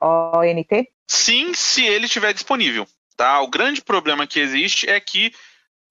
[0.00, 0.88] ONT?
[1.08, 2.86] Sim, se ele estiver disponível.
[3.16, 3.40] Tá?
[3.40, 5.32] O grande problema que existe é que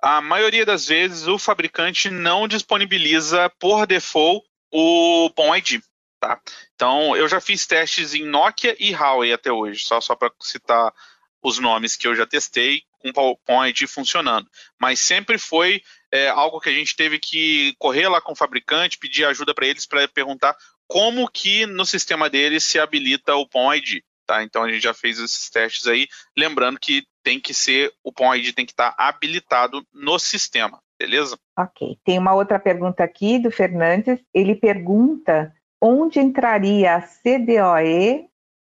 [0.01, 5.82] a maioria das vezes o fabricante não disponibiliza por default o POM ID.
[6.20, 6.39] Tá?
[6.76, 10.93] Então, eu já fiz testes em Nokia e Huawei até hoje, só, só para citar
[11.41, 14.47] os nomes que eu já testei com o POM ID funcionando.
[14.80, 15.82] Mas sempre foi
[16.12, 19.66] é, algo que a gente teve que correr lá com o fabricante, pedir ajuda para
[19.66, 20.55] eles para perguntar
[20.88, 24.01] como que no sistema deles se habilita o POM ID.
[24.28, 24.43] Tá?
[24.43, 26.07] Então a gente já fez esses testes aí,
[26.38, 30.80] lembrando que tem que ser, o POM ID tem que estar tá habilitado no sistema,
[30.99, 31.38] beleza?
[31.57, 31.97] Ok.
[32.03, 34.20] Tem uma outra pergunta aqui do Fernandes.
[34.34, 38.28] Ele pergunta onde entraria a CDOE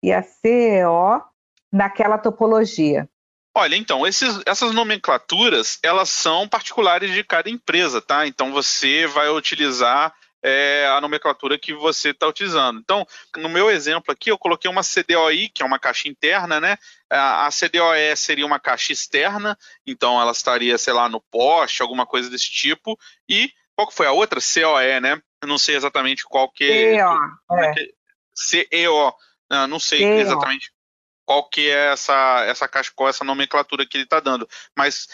[0.04, 1.22] e a CEO
[1.72, 3.10] naquela topologia.
[3.58, 8.28] Olha, então, esses, essas nomenclaturas, elas são particulares de cada empresa, tá?
[8.28, 12.82] Então, você vai utilizar é, a nomenclatura que você está utilizando.
[12.82, 16.78] Então, no meu exemplo aqui, eu coloquei uma CDOI, que é uma caixa interna, né?
[17.10, 22.30] A CDOE seria uma caixa externa, então ela estaria, sei lá, no poste, alguma coisa
[22.30, 23.00] desse tipo.
[23.28, 24.42] E qual que foi a outra?
[24.42, 25.22] COE, né?
[25.42, 26.98] Eu não sei exatamente qual que é.
[26.98, 27.18] CEO.
[27.52, 27.72] É.
[27.72, 27.88] é.
[28.36, 29.14] CEO.
[29.50, 30.20] Não, não sei CEO.
[30.20, 30.75] exatamente
[31.26, 34.48] qual que é essa, essa caixa, qual essa nomenclatura que ele está dando.
[34.76, 35.08] Mas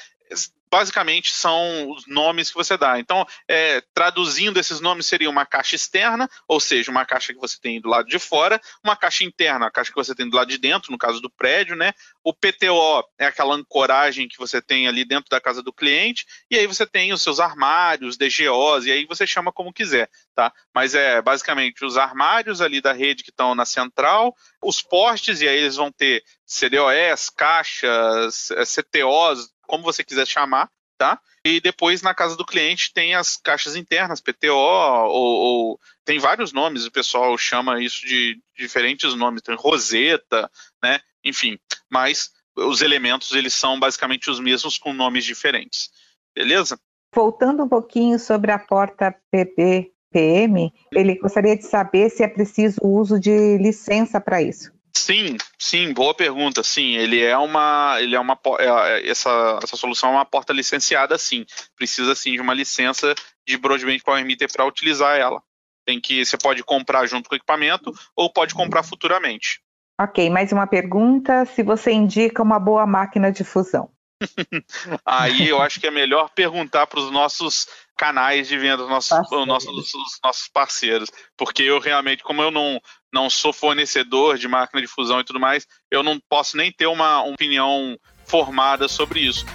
[0.72, 2.98] basicamente são os nomes que você dá.
[2.98, 7.60] Então, é, traduzindo esses nomes seria uma caixa externa, ou seja, uma caixa que você
[7.60, 10.48] tem do lado de fora, uma caixa interna, a caixa que você tem do lado
[10.48, 11.92] de dentro, no caso do prédio, né?
[12.24, 16.58] O PTO é aquela ancoragem que você tem ali dentro da casa do cliente, e
[16.58, 20.54] aí você tem os seus armários, DGOs, e aí você chama como quiser, tá?
[20.74, 25.48] Mas é basicamente os armários ali da rede que estão na central, os postes, e
[25.50, 31.18] aí eles vão ter CDOS, caixas, CTOs, como você quiser chamar, tá?
[31.46, 36.52] E depois na casa do cliente tem as caixas internas, PTO, ou, ou tem vários
[36.52, 40.52] nomes, o pessoal chama isso de diferentes nomes, tem Roseta,
[40.84, 41.00] né?
[41.24, 41.58] Enfim,
[41.90, 45.90] mas os elementos eles são basicamente os mesmos com nomes diferentes.
[46.36, 46.78] Beleza?
[47.16, 53.00] Voltando um pouquinho sobre a porta PPPM, ele gostaria de saber se é preciso o
[53.00, 54.70] uso de licença para isso.
[54.96, 56.64] Sim, sim, boa pergunta.
[56.64, 60.54] Sim, ele é uma, ele é uma, é, é, essa, essa solução é uma porta
[60.54, 61.46] licenciada, sim.
[61.76, 63.14] Precisa sim de uma licença
[63.48, 65.42] de broadband power meter para utilizar ela.
[65.86, 69.62] Tem que, você pode comprar junto com o equipamento ou pode comprar futuramente.
[70.00, 71.46] Ok, mais uma pergunta.
[71.46, 73.90] Se você indica uma boa máquina de fusão?
[75.06, 77.68] Aí eu acho que é melhor perguntar para os nossos
[77.98, 82.50] canais de venda, os nossos, os nossos, os nossos parceiros, porque eu realmente, como eu
[82.50, 82.82] não,
[83.14, 86.88] não sou fornecedor de máquina de fusão e tudo mais, eu não posso nem ter
[86.88, 89.46] uma opinião formada sobre isso.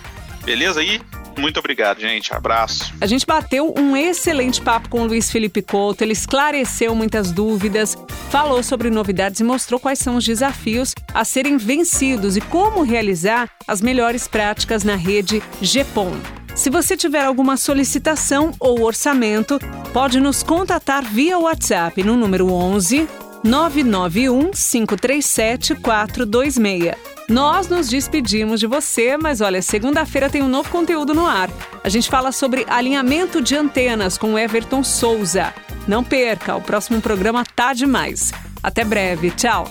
[0.45, 0.83] Beleza?
[0.83, 1.01] E
[1.39, 2.33] Muito obrigado, gente.
[2.33, 2.95] Abraço.
[2.99, 7.95] A gente bateu um excelente papo com o Luiz Felipe Couto, ele esclareceu muitas dúvidas,
[8.31, 13.51] falou sobre novidades e mostrou quais são os desafios a serem vencidos e como realizar
[13.69, 16.13] as melhores práticas na rede GPON.
[16.55, 19.59] Se você tiver alguma solicitação ou orçamento,
[19.93, 23.07] pode nos contatar via WhatsApp no número 11
[23.47, 26.97] 991 537 426.
[27.29, 31.49] Nós nos despedimos de você, mas olha, segunda-feira tem um novo conteúdo no ar.
[31.83, 35.55] A gente fala sobre alinhamento de antenas com Everton Souza.
[35.87, 38.33] Não perca, o próximo programa tá demais.
[38.63, 39.71] Até breve, tchau!